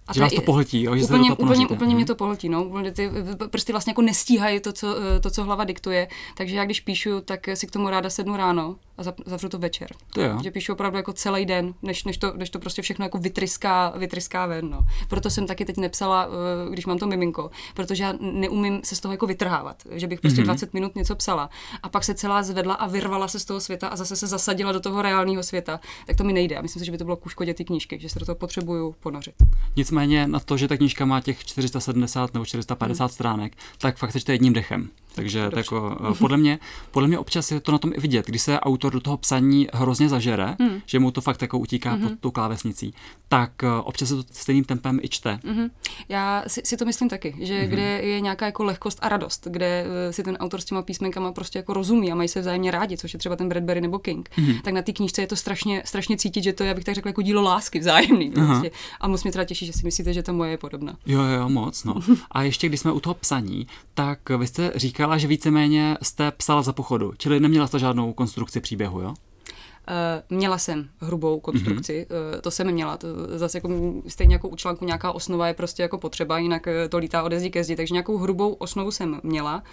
a 0.07 0.13
že 0.13 0.21
vás 0.21 0.33
to 0.33 0.41
pohltí, 0.41 0.83
jo? 0.83 0.95
Že 0.95 1.03
úplně, 1.03 1.29
to 1.29 1.35
úplně, 1.35 1.67
úplně 1.67 1.95
mě 1.95 2.03
mhm. 2.03 2.07
to 2.07 2.15
pohltí, 2.15 2.49
no. 2.49 2.71
Ty 2.93 3.11
prsty 3.49 3.71
vlastně 3.71 3.91
jako 3.91 4.01
nestíhají 4.01 4.59
to 4.59 4.73
co, 4.73 4.95
to, 5.21 5.29
co 5.29 5.43
hlava 5.43 5.63
diktuje. 5.63 6.07
Takže 6.37 6.55
já 6.55 6.65
když 6.65 6.79
píšu, 6.79 7.21
tak 7.21 7.49
si 7.53 7.67
k 7.67 7.71
tomu 7.71 7.89
ráda 7.89 8.09
sednu 8.09 8.37
ráno 8.37 8.75
a 8.97 9.03
zavřu 9.25 9.49
to 9.49 9.59
večer. 9.59 9.87
To 10.13 10.21
jo. 10.21 10.39
Že 10.43 10.51
píšu 10.51 10.73
opravdu 10.73 10.97
jako 10.97 11.13
celý 11.13 11.45
den, 11.45 11.73
než, 11.81 12.03
než, 12.03 12.17
to, 12.17 12.33
než 12.35 12.49
to 12.49 12.59
prostě 12.59 12.81
všechno 12.81 13.05
jako 13.05 13.17
vytryská, 13.17 13.93
vytryská 13.97 14.45
ven, 14.45 14.69
no. 14.69 14.85
Proto 15.09 15.29
jsem 15.29 15.47
taky 15.47 15.65
teď 15.65 15.77
nepsala, 15.77 16.27
eh, 16.27 16.71
když 16.71 16.85
mám 16.85 16.97
to 16.97 17.07
miminko, 17.07 17.51
protože 17.73 18.03
já 18.03 18.13
neumím 18.19 18.81
se 18.83 18.95
z 18.95 18.99
toho 18.99 19.11
jako 19.11 19.27
vytrhávat. 19.27 19.83
Že 19.91 20.07
bych 20.07 20.21
prostě 20.21 20.41
mm-hmm. 20.41 20.45
20 20.45 20.73
minut 20.73 20.95
něco 20.95 21.15
psala 21.15 21.49
a 21.83 21.89
pak 21.89 22.03
se 22.03 22.13
celá 22.13 22.43
zvedla 22.43 22.73
a 22.73 22.87
vyrvala 22.87 23.27
se 23.27 23.39
z 23.39 23.45
toho 23.45 23.59
světa 23.59 23.87
a 23.87 23.95
zase 23.95 24.15
se 24.15 24.27
zasadila 24.27 24.71
do 24.71 24.79
toho 24.79 25.01
reálného 25.01 25.43
světa. 25.43 25.79
Tak 26.07 26.15
to 26.15 26.23
mi 26.23 26.33
nejde. 26.33 26.57
A 26.57 26.61
myslím 26.61 26.79
si, 26.79 26.85
že 26.85 26.91
by 26.91 26.97
to 26.97 27.03
bylo 27.03 27.17
ku 27.17 27.29
škodě 27.29 27.53
ty 27.53 27.65
knížky, 27.65 27.99
že 27.99 28.09
se 28.09 28.19
do 28.19 28.25
toho 28.25 28.35
potřebuju 28.35 28.95
ponořit. 28.99 29.35
Nicméně 29.75 30.27
na 30.27 30.39
to, 30.39 30.57
že 30.57 30.67
ta 30.67 30.77
knížka 30.77 31.05
má 31.05 31.21
těch 31.21 31.45
470 31.45 32.33
nebo 32.33 32.45
450 32.45 33.03
mm. 33.03 33.09
stránek, 33.09 33.53
tak 33.77 33.97
fakt 33.97 34.19
čte 34.19 34.33
jedním 34.33 34.53
dechem. 34.53 34.89
Takže 35.15 35.49
jako, 35.55 35.97
eh, 36.11 36.13
podle, 36.19 36.37
mě, 36.37 36.59
podle 36.91 37.07
mě 37.07 37.19
občas 37.19 37.51
je 37.51 37.59
to 37.59 37.71
na 37.71 37.77
tom 37.77 37.91
i 37.95 37.99
vidět, 37.99 38.25
když 38.25 38.41
se 38.41 38.59
autor 38.59 38.93
do 38.93 38.99
toho 38.99 39.17
psaní 39.17 39.67
hrozně 39.73 40.09
zažere, 40.09 40.55
mm. 40.59 40.81
že 40.85 40.99
mu 40.99 41.11
to 41.11 41.21
fakt 41.21 41.41
jako 41.41 41.59
utíká 41.59 41.97
mm-hmm. 41.97 42.09
pod 42.09 42.19
tou 42.19 42.31
klávesnicí, 42.31 42.93
tak 43.29 43.63
eh, 43.63 43.67
občas 43.83 44.09
se 44.09 44.15
to 44.15 44.23
stejným 44.31 44.63
tempem 44.63 44.99
i 45.01 45.09
čte. 45.09 45.39
Mm-hmm. 45.43 45.69
Já 46.09 46.43
si, 46.47 46.61
si 46.65 46.77
to 46.77 46.85
myslím 46.85 47.09
taky, 47.09 47.35
že 47.39 47.53
mm-hmm. 47.53 47.67
kde 47.67 47.81
je 48.01 48.21
nějaká 48.21 48.45
jako 48.45 48.63
lehkost 48.63 48.99
a 49.01 49.09
radost, 49.09 49.47
kde 49.51 49.85
eh, 49.87 50.13
si 50.13 50.23
ten 50.23 50.35
autor 50.35 50.61
s 50.61 50.65
těma 50.65 50.81
písmenkama 50.81 51.31
prostě 51.31 51.59
jako 51.59 51.73
rozumí 51.73 52.11
a 52.11 52.15
mají 52.15 52.29
se 52.29 52.41
vzájemně 52.41 52.71
rádi, 52.71 52.97
což 52.97 53.13
je 53.13 53.19
třeba 53.19 53.35
ten 53.35 53.49
Bradbury 53.49 53.81
nebo 53.81 53.99
King, 53.99 54.29
mm-hmm. 54.37 54.61
tak 54.61 54.73
na 54.73 54.81
té 54.81 54.93
knížce 54.93 55.21
je 55.21 55.27
to 55.27 55.35
strašně, 55.35 55.81
strašně 55.85 56.17
cítit, 56.17 56.43
že 56.43 56.53
to 56.53 56.63
je, 56.63 56.71
abych 56.71 56.83
tak 56.83 56.95
řekla, 56.95 57.09
jako 57.09 57.21
dílo 57.21 57.41
lásky 57.41 57.79
vzájemný. 57.79 58.31
Prostě. 58.31 58.71
A 58.99 59.07
moc 59.07 59.23
mě 59.23 59.31
teda 59.31 59.45
těší, 59.45 59.65
že 59.65 59.73
si 59.73 59.83
myslíte, 59.83 60.13
že 60.13 60.23
to 60.23 60.33
moje 60.33 60.51
je 60.51 60.57
podobná. 60.57 60.97
Jo, 61.05 61.23
jo, 61.23 61.49
moc. 61.49 61.83
No. 61.83 61.95
A 62.31 62.43
ještě 62.43 62.67
když 62.67 62.79
jsme 62.79 62.91
u 62.91 62.99
toho 62.99 63.13
psaní, 63.13 63.67
tak 63.93 64.29
vy 64.29 64.47
jste 64.47 64.71
říkala, 65.05 65.17
že 65.17 65.27
víceméně 65.27 65.97
jste 66.01 66.31
psala 66.31 66.61
za 66.61 66.73
pochodu, 66.73 67.13
čili 67.17 67.39
neměla 67.39 67.67
jste 67.67 67.79
žádnou 67.79 68.13
konstrukci 68.13 68.61
příběhu, 68.61 69.01
jo? 69.01 69.09
Uh, 69.09 70.37
měla 70.37 70.57
jsem 70.57 70.89
hrubou 70.99 71.39
konstrukci, 71.39 72.07
mm-hmm. 72.09 72.41
to 72.41 72.51
jsem 72.51 72.71
měla, 72.71 72.97
to 72.97 73.07
zase 73.37 73.57
jako 73.57 73.69
stejně 74.07 74.35
jako 74.35 74.49
u 74.49 74.55
článku 74.55 74.85
nějaká 74.85 75.11
osnova 75.11 75.47
je 75.47 75.53
prostě 75.53 75.81
jako 75.81 75.97
potřeba, 75.97 76.39
jinak 76.39 76.67
eh, 76.67 76.89
to 76.89 76.97
lítá 76.97 77.23
ode 77.23 77.39
zdi 77.39 77.49
ke 77.49 77.63
zdi, 77.63 77.75
takže 77.75 77.93
nějakou 77.93 78.17
hrubou 78.17 78.53
osnovu 78.53 78.91
jsem 78.91 79.19
měla, 79.23 79.63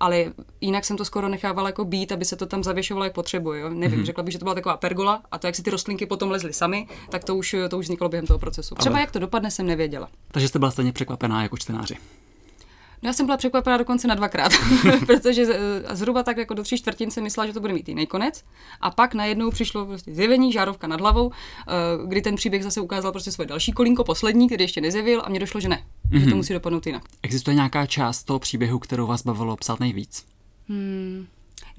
ale 0.00 0.32
jinak 0.60 0.84
jsem 0.84 0.96
to 0.96 1.04
skoro 1.04 1.28
nechávala 1.28 1.68
jako 1.68 1.84
být, 1.84 2.12
aby 2.12 2.24
se 2.24 2.36
to 2.36 2.46
tam 2.46 2.64
zavěšovalo 2.64 3.04
jak 3.04 3.14
potřebuje, 3.14 3.60
jo? 3.60 3.70
nevím, 3.70 4.00
mm-hmm. 4.00 4.04
řekla 4.04 4.24
bych, 4.24 4.32
že 4.32 4.38
to 4.38 4.44
byla 4.44 4.54
taková 4.54 4.76
pergola 4.76 5.22
a 5.30 5.38
to, 5.38 5.46
jak 5.46 5.56
si 5.56 5.62
ty 5.62 5.70
rostlinky 5.70 6.06
potom 6.06 6.30
lezly 6.30 6.52
sami, 6.52 6.86
tak 7.08 7.24
to 7.24 7.36
už, 7.36 7.56
to 7.68 7.78
už 7.78 7.84
vzniklo 7.84 8.08
během 8.08 8.26
toho 8.26 8.38
procesu. 8.38 8.74
Třeba 8.74 8.94
ale... 8.94 9.00
jak 9.00 9.10
to 9.10 9.18
dopadne, 9.18 9.50
jsem 9.50 9.66
nevěděla. 9.66 10.08
Takže 10.32 10.48
jste 10.48 10.58
byla 10.58 10.70
stejně 10.70 10.92
překvapená 10.92 11.42
jako 11.42 11.56
čtenáři. 11.56 11.96
No 13.02 13.08
já 13.08 13.12
jsem 13.12 13.26
byla 13.26 13.36
překvapená 13.36 13.76
dokonce 13.76 14.08
na 14.08 14.14
dvakrát, 14.14 14.52
protože 15.06 15.46
zhruba 15.90 16.22
tak 16.22 16.36
jako 16.36 16.54
do 16.54 16.62
tří 16.62 16.76
čtvrtin 16.76 17.10
jsem 17.10 17.24
myslela, 17.24 17.46
že 17.46 17.52
to 17.52 17.60
bude 17.60 17.72
mít 17.72 17.88
jiný 17.88 18.06
konec. 18.06 18.44
A 18.80 18.90
pak 18.90 19.14
najednou 19.14 19.50
přišlo 19.50 19.86
prostě 19.86 20.14
zjevení, 20.14 20.52
žárovka 20.52 20.86
nad 20.86 21.00
hlavou, 21.00 21.30
eh, 21.30 21.72
kdy 22.06 22.22
ten 22.22 22.36
příběh 22.36 22.64
zase 22.64 22.80
ukázal 22.80 23.12
prostě 23.12 23.32
svoje 23.32 23.46
další 23.46 23.72
kolínko, 23.72 24.04
poslední, 24.04 24.46
který 24.46 24.64
ještě 24.64 24.80
nezjevil 24.80 25.22
a 25.24 25.28
mně 25.28 25.40
došlo, 25.40 25.60
že 25.60 25.68
ne, 25.68 25.76
mm-hmm. 25.76 26.18
že 26.18 26.24
to 26.24 26.28
mhm. 26.28 26.36
musí 26.36 26.52
dopadnout 26.52 26.86
jinak. 26.86 27.02
Existuje 27.22 27.54
nějaká 27.54 27.86
část 27.86 28.24
toho 28.24 28.38
příběhu, 28.38 28.78
kterou 28.78 29.06
vás 29.06 29.22
bavilo 29.22 29.56
psát 29.56 29.80
nejvíc? 29.80 30.26
Hmm. 30.68 31.26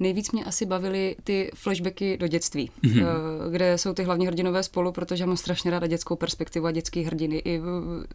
Nejvíc 0.00 0.32
mě 0.32 0.44
asi 0.44 0.66
bavily 0.66 1.16
ty 1.24 1.50
flashbacky 1.54 2.16
do 2.16 2.28
dětství, 2.28 2.70
mm-hmm. 2.84 3.04
kde 3.50 3.78
jsou 3.78 3.92
ty 3.92 4.02
hlavní 4.02 4.26
hrdinové 4.26 4.62
spolu, 4.62 4.92
protože 4.92 5.22
já 5.22 5.26
mám 5.26 5.36
strašně 5.36 5.70
ráda 5.70 5.86
dětskou 5.86 6.16
perspektivu 6.16 6.66
a 6.66 6.70
dětský 6.72 7.02
hrdiny. 7.02 7.42
I, 7.44 7.60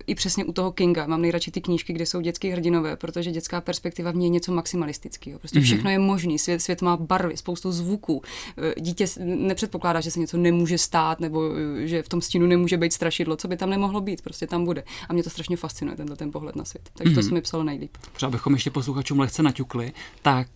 I 0.08 0.16
přesně 0.16 0.46
u 0.46 0.52
toho 0.52 0.72
Kinga 0.72 1.08
mám 1.08 1.22
nejradši 1.22 1.52
ty 1.52 1.62
knížky, 1.62 1.94
kde 1.94 2.06
jsou 2.06 2.22
dětský 2.22 2.50
hrdinové, 2.50 2.96
protože 2.96 3.32
dětská 3.32 3.62
perspektiva 3.62 4.12
v 4.12 4.16
ní 4.16 4.26
je 4.26 4.30
něco 4.30 4.52
maximalistického. 4.52 5.40
Prostě 5.40 5.60
mm-hmm. 5.60 5.64
všechno 5.64 5.90
je 5.90 6.00
možný, 6.00 6.40
svět, 6.40 6.62
svět 6.62 6.82
má 6.82 6.98
barvy, 6.98 7.38
spoustu 7.38 7.72
zvuků. 7.72 8.22
Eh, 8.58 8.82
dítě 8.82 9.06
nepředpokládá, 9.20 10.00
že 10.00 10.12
se 10.12 10.20
něco 10.20 10.38
nemůže 10.38 10.78
stát 10.78 11.20
nebo 11.20 11.52
eh, 11.84 11.88
že 11.88 12.04
v 12.04 12.10
tom 12.10 12.22
stínu 12.22 12.48
nemůže 12.48 12.78
být 12.78 12.94
strašidlo, 12.94 13.36
co 13.36 13.48
by 13.48 13.58
tam 13.58 13.70
nemohlo 13.70 14.02
být, 14.02 14.22
prostě 14.22 14.48
tam 14.48 14.66
bude. 14.66 14.84
A 15.10 15.14
mě 15.14 15.24
to 15.24 15.30
strašně 15.30 15.58
fascinuje, 15.58 15.98
tenhle 15.98 16.16
ten 16.16 16.32
pohled 16.32 16.56
na 16.56 16.66
svět. 16.66 16.90
Takže 16.94 17.12
mm-hmm. 17.12 17.16
to 17.16 17.22
mhm. 17.22 17.28
se 17.28 17.34
mi 17.34 17.42
psalo 17.42 17.64
nejlíp. 17.64 17.98
Třeba 18.14 18.30
bychom 18.30 18.54
ještě 18.54 18.72
posluchačům 18.72 19.20
lehce 19.20 19.44
naťukli, 19.44 19.94
tak 20.22 20.48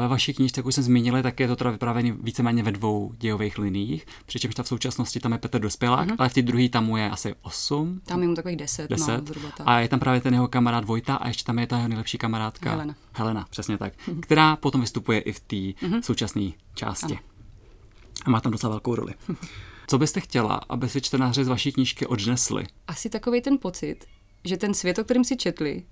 ve 0.00 0.08
vaší 0.08 0.34
knižce, 0.34 0.58
jak 0.58 0.66
už 0.66 0.74
jsem 0.74 0.84
zmínili, 0.84 1.22
tak 1.22 1.40
je 1.40 1.48
to 1.48 1.56
teda 1.56 1.70
vyprávěný 1.70 2.12
víceméně 2.12 2.62
ve 2.62 2.72
dvou 2.72 3.12
dějových 3.18 3.58
liních, 3.58 4.06
přičemž 4.26 4.54
ta 4.54 4.62
v 4.62 4.68
současnosti 4.68 5.20
tam 5.20 5.32
je 5.32 5.38
Petr 5.38 5.58
Dospělák, 5.58 6.08
mm-hmm. 6.08 6.16
ale 6.18 6.28
v 6.28 6.34
té 6.34 6.42
druhé 6.42 6.68
tam 6.68 6.86
mu 6.86 6.96
je 6.96 7.10
asi 7.10 7.34
8. 7.42 8.00
Tam 8.04 8.22
je 8.22 8.28
mu 8.28 8.34
takových 8.34 8.56
10, 8.56 8.90
10. 8.90 9.06
No, 9.06 9.26
zhruba 9.26 9.48
tak. 9.56 9.66
A 9.66 9.80
je 9.80 9.88
tam 9.88 10.00
právě 10.00 10.20
ten 10.20 10.34
jeho 10.34 10.48
kamarád 10.48 10.84
Vojta 10.84 11.14
a 11.14 11.28
ještě 11.28 11.44
tam 11.44 11.58
je 11.58 11.66
ta 11.66 11.76
jeho 11.76 11.88
nejlepší 11.88 12.18
kamarádka 12.18 12.70
Helena. 12.70 12.94
Helena, 13.12 13.46
přesně 13.50 13.78
tak, 13.78 13.92
mm-hmm. 13.92 14.20
která 14.20 14.56
potom 14.56 14.80
vystupuje 14.80 15.20
i 15.20 15.32
v 15.32 15.40
té 15.40 15.56
mm-hmm. 15.56 16.00
současné 16.00 16.50
části. 16.74 17.12
Ano. 17.12 17.22
A 18.24 18.30
má 18.30 18.40
tam 18.40 18.52
docela 18.52 18.70
velkou 18.70 18.94
roli. 18.94 19.14
Co 19.86 19.98
byste 19.98 20.20
chtěla, 20.20 20.60
aby 20.68 20.88
si 20.88 21.00
čtenáři 21.00 21.44
z 21.44 21.48
vaší 21.48 21.72
knížky 21.72 22.06
odnesli? 22.06 22.66
Asi 22.86 23.10
takový 23.10 23.40
ten 23.40 23.58
pocit, 23.58 23.96
že 24.44 24.56
ten 24.56 24.74
svět, 24.74 24.98
o 24.98 25.04
kterém 25.04 25.24
si 25.24 25.36
četli, 25.36 25.84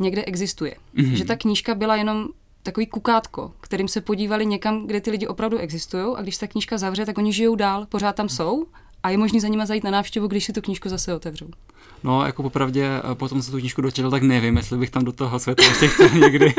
někde 0.00 0.24
existuje. 0.24 0.74
Mm-hmm. 0.96 1.12
Že 1.12 1.24
ta 1.24 1.36
knížka 1.36 1.74
byla 1.74 1.96
jenom 1.96 2.28
takový 2.68 2.86
kukátko, 2.86 3.52
kterým 3.60 3.88
se 3.88 4.00
podívali 4.00 4.46
někam, 4.46 4.86
kde 4.86 5.00
ty 5.00 5.10
lidi 5.10 5.26
opravdu 5.26 5.58
existují 5.58 6.16
a 6.16 6.22
když 6.22 6.36
ta 6.36 6.46
knížka 6.46 6.78
zavře, 6.78 7.06
tak 7.06 7.18
oni 7.18 7.32
žijou 7.32 7.54
dál, 7.54 7.86
pořád 7.86 8.16
tam 8.16 8.28
jsou 8.28 8.66
a 9.02 9.10
je 9.10 9.18
možné 9.18 9.40
za 9.40 9.48
nima 9.48 9.66
zajít 9.66 9.84
na 9.84 9.90
návštěvu, 9.90 10.26
když 10.26 10.44
si 10.44 10.52
tu 10.52 10.60
knížku 10.60 10.88
zase 10.88 11.14
otevřou. 11.14 11.46
No, 12.04 12.26
jako 12.26 12.42
popravdě, 12.42 12.86
eh, 12.86 13.14
potom 13.14 13.42
se 13.42 13.50
tu 13.50 13.58
knížku 13.58 13.82
dočetl, 13.82 14.10
tak 14.10 14.22
nevím, 14.22 14.56
jestli 14.56 14.78
bych 14.78 14.90
tam 14.90 15.04
do 15.04 15.12
toho 15.12 15.38
světa 15.38 15.62
ještě 15.64 15.88
chtěl 15.88 16.08
někdy. 16.08 16.54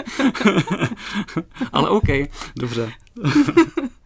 Ale 1.74 1.90
OK, 1.90 2.08
dobře. 2.56 2.92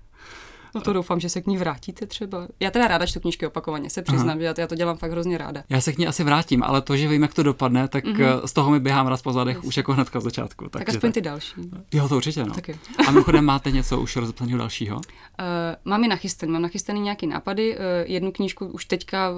No 0.75 0.81
to 0.81 0.93
doufám, 0.93 1.19
že 1.19 1.29
se 1.29 1.41
k 1.41 1.47
ní 1.47 1.57
vrátíte 1.57 2.05
třeba. 2.05 2.47
Já 2.59 2.71
teda 2.71 2.87
ráda 2.87 3.05
čtu 3.05 3.19
knížky 3.19 3.47
opakovaně, 3.47 3.89
se 3.89 4.01
přiznám, 4.01 4.39
že 4.39 4.53
já 4.57 4.67
to 4.67 4.75
dělám 4.75 4.97
fakt 4.97 5.11
hrozně 5.11 5.37
ráda. 5.37 5.63
Já 5.69 5.81
se 5.81 5.93
k 5.93 5.97
ní 5.97 6.07
asi 6.07 6.23
vrátím, 6.23 6.63
ale 6.63 6.81
to, 6.81 6.97
že 6.97 7.07
vím, 7.07 7.21
jak 7.21 7.33
to 7.33 7.43
dopadne, 7.43 7.87
tak 7.87 8.05
mm-hmm. 8.05 8.41
z 8.45 8.53
toho 8.53 8.71
mi 8.71 8.79
běhám 8.79 9.07
raz 9.07 9.21
po 9.21 9.33
zadech 9.33 9.63
už 9.63 9.77
jako 9.77 9.93
hnedka 9.93 10.19
v 10.19 10.21
začátku. 10.21 10.69
Tak, 10.69 10.85
tak 10.85 10.89
aspoň 10.89 11.09
tak. 11.09 11.13
ty 11.13 11.21
další. 11.21 11.53
Jo, 11.93 12.09
to 12.09 12.15
určitě, 12.15 12.45
no. 12.45 12.53
Taky. 12.53 12.79
A 13.07 13.11
mimochodem 13.11 13.45
máte 13.45 13.71
něco 13.71 14.01
už 14.01 14.15
rozepsaného 14.15 14.57
dalšího? 14.57 14.95
Uh, 14.95 15.03
mám 15.85 16.03
je 16.03 16.09
nachystaný, 16.09 16.51
mám 16.51 16.61
nachystaný 16.61 17.01
nějaký 17.01 17.27
nápady. 17.27 17.77
Uh, 17.77 17.81
jednu 18.05 18.31
knížku 18.31 18.65
už 18.65 18.85
teďka 18.85 19.29
uh, 19.29 19.37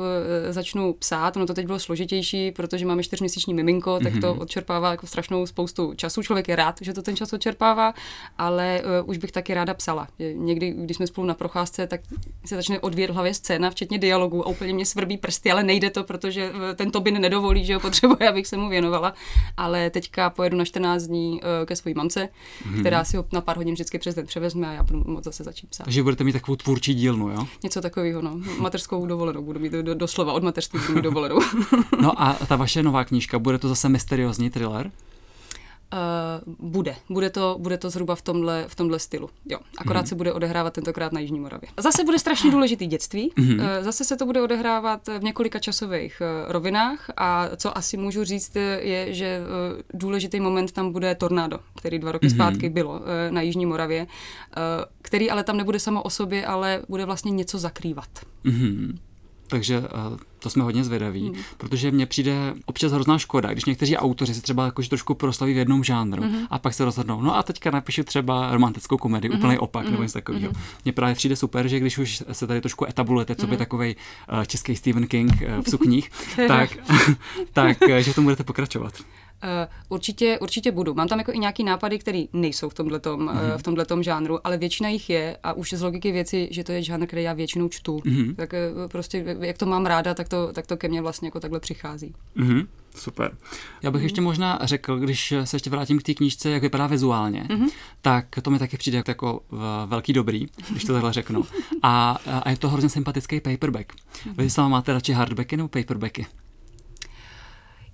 začnu 0.50 0.94
psát, 0.94 1.38
ono 1.38 1.46
to 1.46 1.54
teď 1.54 1.66
bylo 1.66 1.80
složitější, 1.80 2.52
protože 2.52 2.86
máme 2.86 3.04
čtyřměsíční 3.04 3.54
miminko, 3.54 4.00
tak 4.00 4.14
mm-hmm. 4.14 4.22
to 4.22 4.34
odčerpává 4.34 4.92
jako 4.92 5.08
strašnou 5.08 5.46
spoustu 5.46 5.94
času. 5.94 6.24
Člověk 6.24 6.48
je 6.48 6.56
rád, 6.56 6.76
že 6.82 6.94
to 6.94 7.02
ten 7.02 7.16
čas 7.16 7.34
odčerpává, 7.34 7.94
ale 8.38 8.82
uh, 9.02 9.10
už 9.10 9.18
bych 9.18 9.32
taky 9.32 9.54
ráda 9.54 9.74
psala. 9.74 10.08
Někdy, 10.34 10.72
když 10.72 10.98
jsme 10.98 11.08
spolu 11.08 11.25
na 11.26 11.34
procházce, 11.34 11.88
tak 11.88 12.02
se 12.46 12.56
začne 12.56 12.80
odvíjet 12.80 13.12
hlavě 13.12 13.34
scéna, 13.34 13.70
včetně 13.70 13.98
dialogu 13.98 14.48
a 14.48 14.50
úplně 14.50 14.74
mě 14.74 14.86
svrbí 14.86 15.18
prsty, 15.18 15.52
ale 15.52 15.64
nejde 15.64 15.90
to, 15.90 16.04
protože 16.04 16.52
eh, 16.72 16.76
ten 16.76 16.92
Tobin 16.92 17.22
nedovolí, 17.22 17.66
že 17.66 17.74
ho 17.74 17.80
potřebuje, 17.80 18.30
abych 18.30 18.48
se 18.48 18.58
mu 18.58 18.70
věnovala. 18.70 19.14
Ale 19.58 19.90
teďka 19.90 20.30
pojedu 20.30 20.58
na 20.58 20.66
14 20.66 21.04
dní 21.04 21.42
eh, 21.44 21.66
ke 21.66 21.76
své 21.76 21.94
mamce, 21.94 22.30
hmm. 22.66 22.80
která 22.80 23.04
si 23.04 23.18
ho 23.18 23.26
na 23.32 23.42
pár 23.42 23.58
hodin 23.58 23.74
vždycky 23.74 24.00
přes 24.00 24.16
den 24.16 24.26
převezme 24.26 24.68
a 24.68 24.72
já 24.72 24.84
budu 24.84 25.04
moc 25.12 25.24
zase 25.24 25.44
začít 25.44 25.70
psát. 25.70 25.84
Takže 25.84 26.04
budete 26.04 26.24
mít 26.24 26.34
takovou 26.34 26.56
tvůrčí 26.56 26.94
dílnu, 26.94 27.30
jo? 27.30 27.48
Něco 27.64 27.82
takového, 27.82 28.22
no. 28.22 28.40
Mateřskou 28.58 29.06
dovolenou 29.06 29.42
budu 29.42 29.60
mít 29.60 29.72
do, 29.72 29.96
doslova 29.96 30.34
od 30.34 30.44
mateřství 30.44 30.80
budu 30.80 30.94
mít 30.94 31.02
dovolenou. 31.02 31.40
no 32.02 32.22
a 32.22 32.34
ta 32.34 32.56
vaše 32.56 32.84
nová 32.84 33.04
knížka, 33.04 33.40
bude 33.40 33.58
to 33.58 33.70
zase 33.70 33.90
mysteriózní 33.90 34.50
thriller? 34.50 34.92
Uh, 35.94 36.54
bude. 36.72 36.96
Bude 37.10 37.30
to, 37.30 37.58
bude 37.60 37.78
to 37.78 37.90
zhruba 37.90 38.16
v 38.16 38.22
tomhle, 38.22 38.66
v 38.68 38.76
tomhle 38.76 39.00
stylu. 39.00 39.30
Jo. 39.46 39.60
Akorát 39.78 40.02
mm. 40.02 40.08
se 40.08 40.16
bude 40.16 40.34
odehrávat 40.34 40.74
tentokrát 40.74 41.12
na 41.14 41.20
Jižní 41.20 41.40
Moravě. 41.40 41.70
Zase 41.78 42.04
bude 42.04 42.20
strašně 42.20 42.52
důležitý 42.52 42.88
dětství. 42.88 43.32
Mm. 43.38 43.60
Uh, 43.60 43.66
zase 43.82 44.04
se 44.04 44.18
to 44.18 44.26
bude 44.26 44.42
odehrávat 44.42 45.08
v 45.08 45.24
několika 45.24 45.60
časových 45.60 46.22
uh, 46.22 46.52
rovinách 46.52 47.10
a 47.18 47.50
co 47.58 47.78
asi 47.78 47.98
můžu 47.98 48.24
říct 48.24 48.56
je, 48.80 49.14
že 49.14 49.40
uh, 49.40 49.82
důležitý 49.94 50.40
moment 50.40 50.72
tam 50.72 50.92
bude 50.92 51.16
tornádo, 51.16 51.60
který 51.76 52.00
dva 52.00 52.12
roky 52.12 52.26
mm. 52.26 52.30
zpátky 52.30 52.70
bylo 52.70 52.92
uh, 52.92 53.06
na 53.30 53.42
Jižní 53.42 53.66
Moravě, 53.66 54.02
uh, 54.02 54.08
který 55.02 55.32
ale 55.32 55.44
tam 55.44 55.58
nebude 55.58 55.80
samo 55.80 56.04
o 56.04 56.10
sobě, 56.10 56.46
ale 56.46 56.82
bude 56.90 57.06
vlastně 57.06 57.32
něco 57.32 57.60
zakrývat. 57.60 58.10
Mm. 58.44 58.98
Takže 59.48 59.80
uh, 59.80 59.86
to 60.46 60.50
jsme 60.50 60.64
hodně 60.64 60.84
zvědaví, 60.84 61.30
hmm. 61.30 61.44
protože 61.58 61.92
mně 61.92 62.06
přijde 62.06 62.54
občas 62.66 62.92
hrozná 62.92 63.18
škoda, 63.18 63.52
když 63.52 63.66
někteří 63.66 63.98
autoři 63.98 64.34
se 64.34 64.42
třeba 64.42 64.66
jakož 64.66 64.88
trošku 64.88 65.16
proslaví 65.16 65.54
v 65.54 65.58
jednom 65.58 65.84
žánru 65.84 66.24
hmm. 66.24 66.48
a 66.50 66.60
pak 66.60 66.74
se 66.74 66.86
rozhodnou, 66.86 67.22
no 67.22 67.36
a 67.38 67.44
teďka 67.44 67.72
napíšu 67.72 68.04
třeba 68.04 68.52
romantickou 68.52 68.98
komedii, 68.98 69.32
hmm. 69.32 69.40
úplný 69.40 69.58
opak 69.58 69.84
hmm. 69.84 69.92
nebo 69.92 70.04
něco 70.04 70.14
takového. 70.14 70.52
Hmm. 70.54 70.62
Mně 70.84 70.92
právě 70.92 71.16
přijde 71.16 71.36
super, 71.36 71.68
že 71.68 71.80
když 71.80 71.98
už 71.98 72.24
se 72.32 72.48
tady 72.48 72.62
trošku 72.62 72.86
etablujete, 72.86 73.36
co 73.36 73.48
by 73.48 73.56
hmm. 73.56 73.58
takový 73.58 73.96
uh, 73.96 74.44
český 74.44 74.76
Stephen 74.76 75.08
King 75.08 75.32
uh, 75.32 75.64
v 75.64 75.70
sukních, 75.70 76.12
tak, 76.48 76.70
tak 77.54 77.78
že 78.00 78.12
v 78.12 78.16
tom 78.16 78.24
budete 78.24 78.44
pokračovat. 78.44 78.94
Uh, 79.44 79.50
určitě, 79.90 80.40
určitě 80.42 80.72
budu. 80.72 80.94
Mám 80.94 81.08
tam 81.08 81.20
jako 81.20 81.32
i 81.32 81.40
nějaký 81.40 81.64
nápady, 81.64 82.00
které 82.00 82.24
nejsou 82.34 82.70
v 82.70 82.74
tomhletom, 82.74 83.20
mm-hmm. 83.20 83.58
v 83.58 83.64
tomhletom 83.64 84.04
žánru, 84.04 84.48
ale 84.48 84.58
většina 84.58 84.90
jich 84.90 85.10
je 85.10 85.38
a 85.44 85.54
už 85.54 85.74
z 85.74 85.82
logiky 85.82 86.12
věci, 86.12 86.48
že 86.52 86.64
to 86.64 86.72
je 86.72 86.84
žánr, 86.84 87.06
který 87.08 87.24
já 87.24 87.34
většinou 87.34 87.70
čtu. 87.70 87.98
Mm-hmm. 87.98 88.36
Tak 88.36 88.54
uh, 88.54 88.88
prostě, 88.88 89.38
jak 89.40 89.58
to 89.58 89.66
mám 89.66 89.86
ráda, 89.86 90.14
tak 90.14 90.30
to, 90.30 90.35
tak 90.54 90.68
to 90.68 90.78
ke 90.78 90.88
mně 90.88 91.02
vlastně 91.02 91.28
jako 91.28 91.40
takhle 91.40 91.60
přichází. 91.60 92.14
Mm-hmm. 92.38 92.68
Super. 92.96 93.38
Já 93.82 93.92
bych 93.92 94.02
mm. 94.02 94.06
ještě 94.06 94.22
možná 94.22 94.60
řekl, 94.64 95.00
když 95.00 95.34
se 95.44 95.56
ještě 95.56 95.70
vrátím 95.70 96.00
k 96.00 96.04
té 96.04 96.14
knížce, 96.14 96.50
jak 96.50 96.62
vypadá 96.62 96.88
vizuálně, 96.88 97.46
mm-hmm. 97.50 97.70
tak 98.02 98.26
to 98.42 98.52
mi 98.52 98.60
taky 98.60 98.78
přijde 98.78 99.04
jako 99.08 99.42
velký 99.86 100.14
dobrý, 100.14 100.46
když 100.70 100.84
to 100.84 100.94
takhle 100.94 101.14
řeknu. 101.14 101.46
A, 101.82 102.18
a 102.44 102.50
je 102.50 102.58
to 102.58 102.70
hrozně 102.70 102.90
sympatický 102.90 103.42
paperback. 103.42 103.94
Mm-hmm. 103.94 104.34
Vy 104.38 104.50
sama 104.50 104.68
máte 104.68 104.94
radši 104.94 105.14
hardbacky 105.14 105.58
nebo 105.58 105.70
paperbacky? 105.70 106.26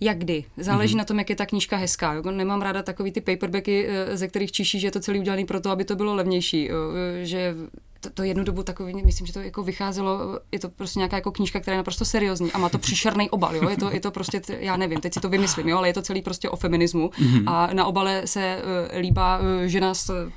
jak 0.02 0.18
kdy. 0.18 0.46
Záleží 0.58 0.94
mm-hmm. 0.94 0.98
na 0.98 1.06
tom, 1.06 1.20
jak 1.20 1.30
je 1.30 1.36
ta 1.36 1.46
knížka 1.46 1.78
hezká. 1.78 2.14
Jo? 2.14 2.32
Nemám 2.32 2.62
ráda 2.62 2.84
takový 2.84 3.12
ty 3.12 3.22
paperbacky, 3.22 3.88
eh, 3.88 4.18
ze 4.18 4.28
kterých 4.28 4.52
čiší, 4.52 4.80
že 4.80 4.88
je 4.88 4.92
to 4.92 5.00
celý 5.00 5.20
udělaný 5.20 5.46
proto, 5.46 5.70
aby 5.70 5.86
to 5.86 5.96
bylo 5.96 6.16
levnější. 6.16 6.66
Jo? 6.66 6.78
Že 7.24 7.56
to, 8.02 8.10
to 8.10 8.24
jednu 8.24 8.44
dobu 8.44 8.64
takový, 8.64 9.04
myslím, 9.06 9.28
že 9.28 9.34
to 9.34 9.40
jako 9.40 9.64
vycházelo, 9.64 10.40
je 10.52 10.60
to 10.60 10.70
prostě 10.70 11.00
nějaká 11.00 11.16
jako 11.16 11.32
knížka, 11.32 11.60
která 11.60 11.76
je 11.76 11.78
naprosto 11.78 12.06
seriózní 12.06 12.52
a 12.52 12.58
má 12.58 12.70
to 12.70 12.78
příšerný 12.78 13.30
obal, 13.30 13.56
jo? 13.56 13.70
Je 13.70 13.78
to, 13.78 13.92
je 13.92 14.00
to 14.00 14.12
prostě, 14.12 14.42
já 14.60 14.78
nevím, 14.78 15.02
teď 15.02 15.14
si 15.14 15.20
to 15.20 15.30
vymyslím, 15.30 15.70
jo? 15.70 15.78
ale 15.78 15.90
je 15.90 15.94
to 15.94 16.02
celý 16.02 16.22
prostě 16.22 16.50
o 16.50 16.56
feminismu 16.56 17.08
mm-hmm. 17.08 17.44
a 17.48 17.74
na 17.74 17.86
obale 17.86 18.22
se 18.26 18.62
uh, 18.94 19.00
líbá 19.00 19.40
uh, 19.40 19.46
žena 19.66 19.94
s 19.94 20.32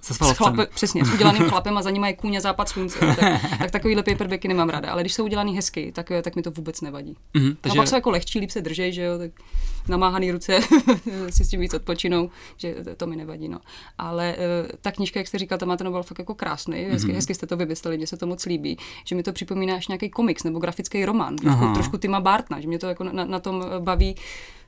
se 0.00 0.14
s 0.14 0.32
chlape, 0.32 0.66
přesně, 0.66 1.04
s 1.04 1.14
udělaným 1.14 1.42
chlapem 1.42 1.78
a 1.78 1.82
za 1.82 1.90
ním 1.90 2.04
je 2.04 2.12
kůň 2.12 2.36
a 2.36 2.40
západ 2.40 2.68
slunce. 2.68 2.98
Tak, 2.98 3.16
tak 3.58 3.70
takovýhle 3.70 4.02
paperbacky 4.02 4.48
nemám 4.48 4.68
ráda, 4.68 4.90
ale 4.90 5.02
když 5.02 5.14
jsou 5.14 5.24
udělaný 5.24 5.56
hezky, 5.56 5.92
tak, 5.92 6.12
tak 6.22 6.36
mi 6.36 6.42
to 6.42 6.50
vůbec 6.50 6.80
nevadí. 6.80 7.16
Mm-hmm, 7.34 7.56
takže... 7.60 7.78
A 7.78 7.80
pak 7.80 7.88
jsou 7.88 7.94
jako 7.94 8.10
lehčí, 8.10 8.40
líp 8.40 8.50
se 8.50 8.60
držej, 8.60 8.92
že 8.92 9.02
jo, 9.02 9.18
tak 9.18 9.30
namáhaný 9.88 10.30
ruce 10.30 10.60
si 11.30 11.44
s 11.44 11.48
tím 11.48 11.60
víc 11.60 11.74
odpočinou, 11.74 12.30
že 12.56 12.74
to 12.96 13.06
mi 13.06 13.16
nevadí, 13.16 13.48
no. 13.48 13.60
Ale 13.98 14.36
uh, 14.36 14.68
ta 14.80 14.92
knížka, 14.92 15.20
jak 15.20 15.28
jste 15.28 15.38
říkal, 15.38 15.58
ta 15.58 15.66
má 15.66 15.76
ten 15.76 15.88
obal 15.88 16.02
fakt 16.02 16.18
jako 16.18 16.34
krásný, 16.34 16.78
hezky, 16.78 17.10
mm-hmm. 17.10 17.14
hezky 17.14 17.34
jste 17.34 17.46
to 17.46 17.56
vymysleli, 17.56 17.96
mně 17.96 18.06
se 18.06 18.16
to 18.16 18.26
moc 18.26 18.46
líbí, 18.46 18.78
že 19.04 19.14
mi 19.14 19.22
to 19.22 19.32
připomíná 19.32 19.76
až 19.76 19.88
nějaký 19.88 20.10
komiks 20.10 20.44
nebo 20.44 20.58
grafický 20.58 21.04
román, 21.04 21.36
trošku, 21.36 21.64
trošku 21.74 21.98
Tima 21.98 22.20
Bartna, 22.20 22.60
že 22.60 22.68
mě 22.68 22.78
to 22.78 22.86
jako 22.86 23.04
na, 23.04 23.24
na 23.24 23.40
tom 23.40 23.64
baví 23.78 24.14
Eh, 24.14 24.63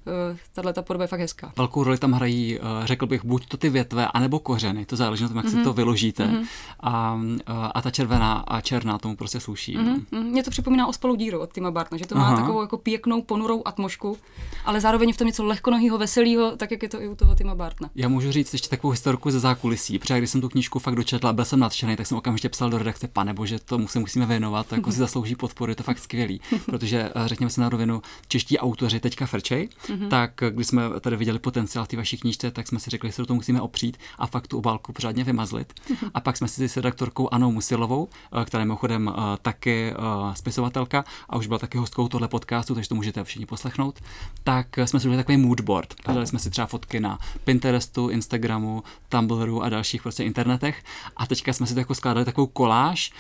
tahle 0.53 0.73
ta 0.73 0.83
podoba 0.83 1.05
je 1.05 1.09
fakt 1.09 1.21
hezká. 1.21 1.53
Velkou 1.57 1.85
roli 1.85 1.99
tam 1.99 2.13
hrají, 2.13 2.59
eh, 2.59 2.61
řekl 2.85 3.07
bych, 3.07 3.25
buď 3.25 3.47
to 3.47 3.57
ty 3.57 3.69
větve, 3.69 4.09
anebo 4.09 4.39
kořeny, 4.39 4.87
to 4.87 4.97
záleží 4.97 5.23
na 5.23 5.29
tom, 5.29 5.37
jak 5.37 5.47
mm-hmm. 5.47 5.51
si 5.51 5.57
mhm. 5.57 5.65
to 5.65 5.73
vyložíte. 5.73 6.27
Mm-hmm. 6.27 6.47
A, 6.81 7.21
eh, 7.47 7.53
a 7.75 7.83
ta 7.83 7.91
červená 7.91 8.35
a 8.35 8.61
černá 8.61 8.99
tomu 8.99 9.17
prostě 9.17 9.41
sluší. 9.41 9.79
Mm-hmm. 9.79 10.05
No. 10.13 10.23
Mně 10.23 10.43
to 10.43 10.51
připomíná 10.51 10.87
ospalou 10.87 11.15
díru 11.15 11.41
od 11.41 11.53
Tima 11.53 11.71
Bartna, 11.71 11.99
že 11.99 12.07
to 12.07 12.15
má 12.15 12.27
Aha. 12.27 12.37
takovou 12.37 12.61
jako 12.61 12.79
pěknou, 12.79 13.23
ponurou 13.23 13.63
atmošku, 13.65 14.19
ale 14.65 14.81
zároveň 14.81 15.13
v 15.13 15.17
tom 15.17 15.27
něco 15.27 15.45
lehkonohýho, 15.45 15.99
veselého, 15.99 16.57
tak 16.57 16.71
jak 16.71 16.83
je 16.83 16.89
to 16.89 17.03
i 17.03 17.09
u 17.09 17.15
toho 17.15 17.35
Tima 17.35 17.55
Bartna. 17.55 17.91
Já 17.95 18.09
můžu 18.09 18.33
říct 18.33 18.53
ještě 18.53 18.69
takovou 18.69 18.91
historku 18.91 19.31
ze 19.31 19.41
zákulisí, 19.41 19.99
protože 19.99 20.19
když 20.19 20.31
jsem 20.31 20.41
tu 20.41 20.49
knížku 20.49 20.79
fakt 20.79 20.95
dočetla, 20.95 21.33
byl 21.33 21.45
jsem 21.45 21.61
nadšený, 21.61 21.97
tak 21.97 22.07
jsem 22.07 22.19
okamžitě 22.19 22.49
psal 22.49 22.71
do 22.71 22.79
redakce, 22.79 23.09
pane 23.09 23.35
bože, 23.35 23.59
to 23.59 23.79
musím, 23.79 24.01
musíme 24.01 24.27
věnovat, 24.27 24.73
jako 24.73 24.93
si 24.93 24.99
zaslouží 25.07 25.37
podporu, 25.37 25.73
je 25.73 25.77
to 25.77 25.83
fakt 25.83 25.99
skvělý, 25.99 26.41
protože 26.67 27.11
řekněme 27.27 27.51
si 27.51 27.61
na 27.61 27.69
rovinu, 27.69 28.03
čeští 28.29 28.59
autoři 28.59 29.01
teďka 29.01 29.27
frčej, 29.27 29.69
mm-hmm. 29.97 30.09
tak 30.09 30.43
když 30.51 30.67
jsme 30.67 30.83
tady 31.01 31.17
viděli 31.17 31.39
potenciál 31.39 31.85
v 31.85 31.89
té 31.89 31.97
vaší 31.97 32.19
knížce, 32.19 32.51
tak 32.51 32.69
jsme 32.69 32.81
si 32.81 32.91
řekli, 32.91 33.09
že 33.09 33.13
se 33.13 33.23
do 33.23 33.27
toho 33.27 33.35
musíme 33.35 33.61
opřít 33.61 33.97
a 34.19 34.27
fakt 34.27 34.47
tu 34.47 34.59
obálku 34.59 34.93
pořádně 34.93 35.25
vymazlit. 35.25 35.73
Mm-hmm. 35.73 36.11
A 36.15 36.21
pak 36.21 36.37
jsme 36.37 36.49
si 36.49 36.69
s 36.69 36.77
redaktorkou 36.77 37.29
Anou 37.33 37.53
Musilovou, 37.53 38.09
eh, 38.43 38.45
která 38.45 38.61
je 38.61 38.65
mimochodem 38.65 39.13
eh, 39.17 39.37
taky 39.43 39.95
spisovatelka 40.35 41.05
a 41.29 41.37
už 41.37 41.47
byla 41.47 41.59
taky 41.59 41.79
hostkou 41.79 42.09
tohle 42.09 42.29
podcastu, 42.29 42.75
takže 42.75 42.89
to 42.89 42.95
můžete 42.95 43.25
všichni 43.25 43.47
poslechnout, 43.47 44.01
tak 44.45 44.79
jsme 44.85 45.01
si 45.01 45.09
udělali 45.09 45.25
takový 45.25 45.37
moodboard. 45.39 45.95
Hledali 46.07 46.27
jsme 46.27 46.39
si 46.39 46.51
třeba 46.51 46.67
fotky 46.67 47.01
na 47.01 47.19
Pinterestu, 47.45 48.09
Instagramu, 48.09 48.83
Tumblru 49.09 49.63
a 49.63 49.69
dalších 49.69 50.03
prostě 50.03 50.25
internetech 50.25 50.85
a 51.17 51.27
teďka 51.27 51.53
jsme 51.53 51.67
si 51.67 51.75
to 51.75 51.81
jako 51.81 51.95
skládali 51.95 52.25
takovou 52.25 52.47
koláž, 52.47 53.13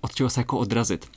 od 0.00 0.14
čeho 0.14 0.30
se 0.30 0.40
jako 0.40 0.58
odrazit. 0.58 1.08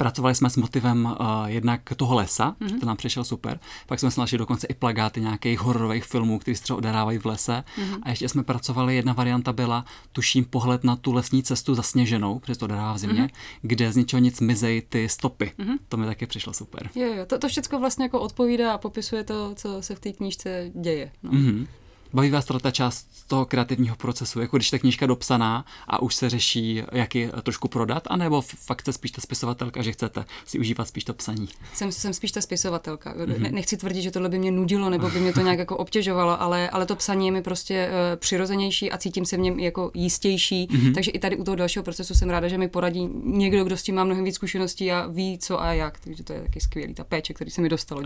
Pracovali 0.00 0.34
jsme 0.34 0.50
s 0.50 0.56
motivem 0.56 1.04
uh, 1.04 1.16
jednak 1.46 1.92
toho 1.96 2.14
lesa, 2.14 2.56
mm-hmm. 2.60 2.80
to 2.80 2.86
nám 2.86 2.96
přišel 2.96 3.24
super. 3.24 3.60
Pak 3.86 4.00
jsme 4.00 4.10
se 4.10 4.20
našli 4.20 4.38
dokonce 4.38 4.66
i 4.66 4.74
plagáty 4.74 5.20
nějakých 5.20 5.60
hororových 5.60 6.04
filmů, 6.04 6.38
které 6.38 6.56
se 6.56 6.62
třeba 6.62 6.76
odehrávají 6.76 7.18
v 7.18 7.26
lese. 7.26 7.64
Mm-hmm. 7.78 7.98
A 8.02 8.10
ještě 8.10 8.28
jsme 8.28 8.42
pracovali, 8.42 8.96
jedna 8.96 9.12
varianta 9.12 9.52
byla, 9.52 9.84
tuším, 10.12 10.44
pohled 10.44 10.84
na 10.84 10.96
tu 10.96 11.12
lesní 11.12 11.42
cestu 11.42 11.74
zasněženou, 11.74 12.38
protože 12.38 12.58
to 12.58 12.64
odehrává 12.64 12.92
v 12.92 12.98
zimě, 12.98 13.22
mm-hmm. 13.22 13.58
kde 13.62 13.92
z 13.92 13.96
ničeho 13.96 14.20
nic 14.20 14.40
mizejí 14.40 14.82
ty 14.88 15.08
stopy. 15.08 15.52
Mm-hmm. 15.58 15.76
To 15.88 15.96
mi 15.96 16.06
taky 16.06 16.26
přišlo 16.26 16.52
super. 16.52 16.90
Jo, 16.94 17.14
jo, 17.14 17.26
to, 17.26 17.38
to 17.38 17.48
všechno 17.48 17.80
vlastně 17.80 18.04
jako 18.04 18.20
odpovídá 18.20 18.72
a 18.72 18.78
popisuje 18.78 19.24
to, 19.24 19.54
co 19.54 19.82
se 19.82 19.94
v 19.94 20.00
té 20.00 20.12
knížce 20.12 20.70
děje. 20.74 21.12
No. 21.22 21.30
Mm-hmm. 21.30 21.66
Baví 22.12 22.30
vás 22.30 22.44
ta 22.60 22.70
část 22.70 23.06
toho 23.26 23.44
kreativního 23.44 23.96
procesu, 23.96 24.40
jako 24.40 24.56
když 24.56 24.70
ta 24.70 24.78
knížka 24.78 25.06
dopsaná 25.06 25.64
a 25.88 26.02
už 26.02 26.14
se 26.14 26.30
řeší, 26.30 26.82
jak 26.92 27.14
ji 27.14 27.30
trošku 27.42 27.68
prodat, 27.68 28.02
anebo 28.06 28.40
fakt 28.40 28.80
jste 28.80 28.92
spíš 28.92 29.10
ta 29.10 29.20
spisovatelka, 29.20 29.82
že 29.82 29.92
chcete 29.92 30.24
si 30.46 30.58
užívat 30.58 30.88
spíš 30.88 31.04
to 31.04 31.14
psaní? 31.14 31.48
Jsem, 31.74 31.92
jsem 31.92 32.14
spíš 32.14 32.32
ta 32.32 32.40
spisovatelka. 32.40 33.14
Mm-hmm. 33.14 33.52
Nechci 33.52 33.76
tvrdit, 33.76 34.02
že 34.02 34.10
tohle 34.10 34.28
by 34.28 34.38
mě 34.38 34.50
nudilo, 34.50 34.90
nebo 34.90 35.10
by 35.10 35.20
mě 35.20 35.32
to 35.32 35.40
nějak 35.40 35.58
jako 35.58 35.76
obtěžovalo, 35.76 36.42
ale, 36.42 36.70
ale 36.70 36.86
to 36.86 36.96
psaní 36.96 37.26
je 37.26 37.32
mi 37.32 37.42
prostě 37.42 37.88
uh, 37.88 38.16
přirozenější 38.16 38.90
a 38.90 38.98
cítím 38.98 39.24
se 39.24 39.36
v 39.36 39.40
něm 39.40 39.58
jako 39.58 39.90
jistější. 39.94 40.66
Mm-hmm. 40.66 40.94
Takže 40.94 41.10
i 41.10 41.18
tady 41.18 41.36
u 41.36 41.44
toho 41.44 41.54
dalšího 41.54 41.82
procesu 41.82 42.14
jsem 42.14 42.30
ráda, 42.30 42.48
že 42.48 42.58
mi 42.58 42.68
poradí 42.68 43.08
někdo, 43.24 43.64
kdo 43.64 43.76
s 43.76 43.82
tím 43.82 43.94
má 43.94 44.04
mnohem 44.04 44.24
víc 44.24 44.34
zkušeností 44.34 44.92
a 44.92 45.06
ví, 45.06 45.38
co 45.38 45.62
a 45.62 45.72
jak. 45.72 46.00
Takže 46.00 46.24
to 46.24 46.32
je 46.32 46.40
taky 46.42 46.60
skvělý, 46.60 46.94
ta 46.94 47.04
péče, 47.04 47.34
který 47.34 47.50
se 47.50 47.60
mi 47.60 47.68
dostalo. 47.68 48.02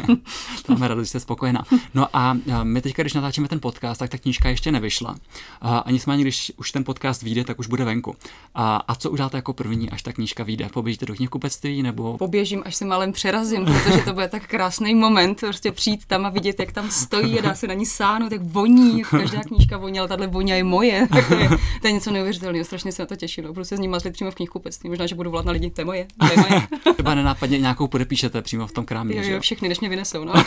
Máme 0.68 0.88
radost, 0.88 1.04
že 1.04 1.08
jste 1.08 1.20
spokojená. 1.20 1.64
No 1.94 2.08
a 2.12 2.38
my 2.62 2.80
teďka, 2.80 3.02
když 3.02 3.14
natáčíme 3.14 3.31
ten 3.32 3.60
podcast, 3.60 3.98
tak 3.98 4.10
ta 4.10 4.18
knížka 4.18 4.48
ještě 4.48 4.72
nevyšla. 4.72 5.16
A, 5.60 5.78
a 5.78 5.90
nicméně, 5.90 6.22
když 6.22 6.52
už 6.56 6.72
ten 6.72 6.84
podcast 6.84 7.22
vyjde, 7.22 7.44
tak 7.44 7.58
už 7.58 7.66
bude 7.66 7.84
venku. 7.84 8.16
A, 8.54 8.76
a 8.76 8.94
co 8.94 9.10
uděláte 9.10 9.38
jako 9.38 9.52
první, 9.52 9.90
až 9.90 10.02
ta 10.02 10.12
knížka 10.12 10.44
vyjde? 10.44 10.68
Poběžíte 10.72 11.06
do 11.06 11.14
knihkupectví 11.14 11.82
nebo? 11.82 12.18
Poběžím, 12.18 12.62
až 12.66 12.74
se 12.74 12.84
malem 12.84 13.12
přerazím, 13.12 13.64
protože 13.64 13.98
to 13.98 14.12
bude 14.12 14.28
tak 14.28 14.46
krásný 14.46 14.94
moment, 14.94 15.40
prostě 15.40 15.72
přijít 15.72 16.06
tam 16.06 16.26
a 16.26 16.30
vidět, 16.30 16.60
jak 16.60 16.72
tam 16.72 16.90
stojí 16.90 17.38
a 17.38 17.42
dá 17.42 17.54
se 17.54 17.66
na 17.66 17.74
ní 17.74 17.86
sáhnout, 17.86 18.32
jak 18.32 18.42
voní, 18.42 19.02
každá 19.02 19.40
knížka 19.40 19.76
voní, 19.76 19.98
ale 19.98 20.08
tahle 20.08 20.26
voně 20.26 20.54
je 20.54 20.64
moje. 20.64 21.08
Tak 21.12 21.28
to 21.28 21.34
je, 21.34 21.48
to 21.80 21.86
je 21.86 21.92
něco 21.92 22.10
neuvěřitelného, 22.10 22.64
strašně 22.64 22.92
se 22.92 23.02
na 23.02 23.06
to 23.06 23.16
těším. 23.16 23.44
No. 23.44 23.52
Budu 23.52 23.64
se 23.64 23.76
s 23.76 23.80
ním 23.80 23.90
mazlit 23.90 24.14
přímo 24.14 24.30
v 24.30 24.34
knihkupectví, 24.34 24.88
možná, 24.88 25.06
že 25.06 25.14
budu 25.14 25.30
volat 25.30 25.46
na 25.46 25.52
lidi, 25.52 25.70
to 25.70 25.80
je 25.80 25.84
moje. 25.84 26.06
To 26.20 26.26
je 26.26 26.36
moje. 26.36 26.62
Třeba 26.94 27.14
nenápadně 27.14 27.58
nějakou 27.58 27.88
podepíšete 27.88 28.42
přímo 28.42 28.66
v 28.66 28.72
tom 28.72 28.84
krámě. 28.84 29.16
Jo, 29.16 29.22
jo, 29.34 29.40
všechny, 29.40 29.68
než 29.68 29.80
mě 29.80 29.88
vynesou. 29.88 30.24
No. 30.24 30.32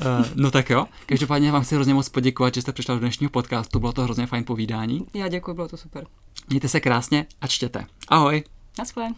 Uh, 0.00 0.26
no 0.34 0.50
tak 0.50 0.70
jo. 0.70 0.86
Každopádně 1.06 1.52
vám 1.52 1.62
chci 1.62 1.74
hrozně 1.74 1.94
moc 1.94 2.08
poděkovat, 2.08 2.54
že 2.54 2.62
jste 2.62 2.72
přišla 2.72 2.94
do 2.94 3.00
dnešního 3.00 3.30
podcastu. 3.30 3.80
Bylo 3.80 3.92
to 3.92 4.02
hrozně 4.02 4.26
fajn 4.26 4.44
povídání. 4.44 5.06
Já 5.14 5.28
děkuji, 5.28 5.54
bylo 5.54 5.68
to 5.68 5.76
super. 5.76 6.06
Mějte 6.48 6.68
se 6.68 6.80
krásně 6.80 7.26
a 7.40 7.46
čtěte. 7.46 7.86
Ahoj. 8.08 8.44
Naschle. 8.78 9.10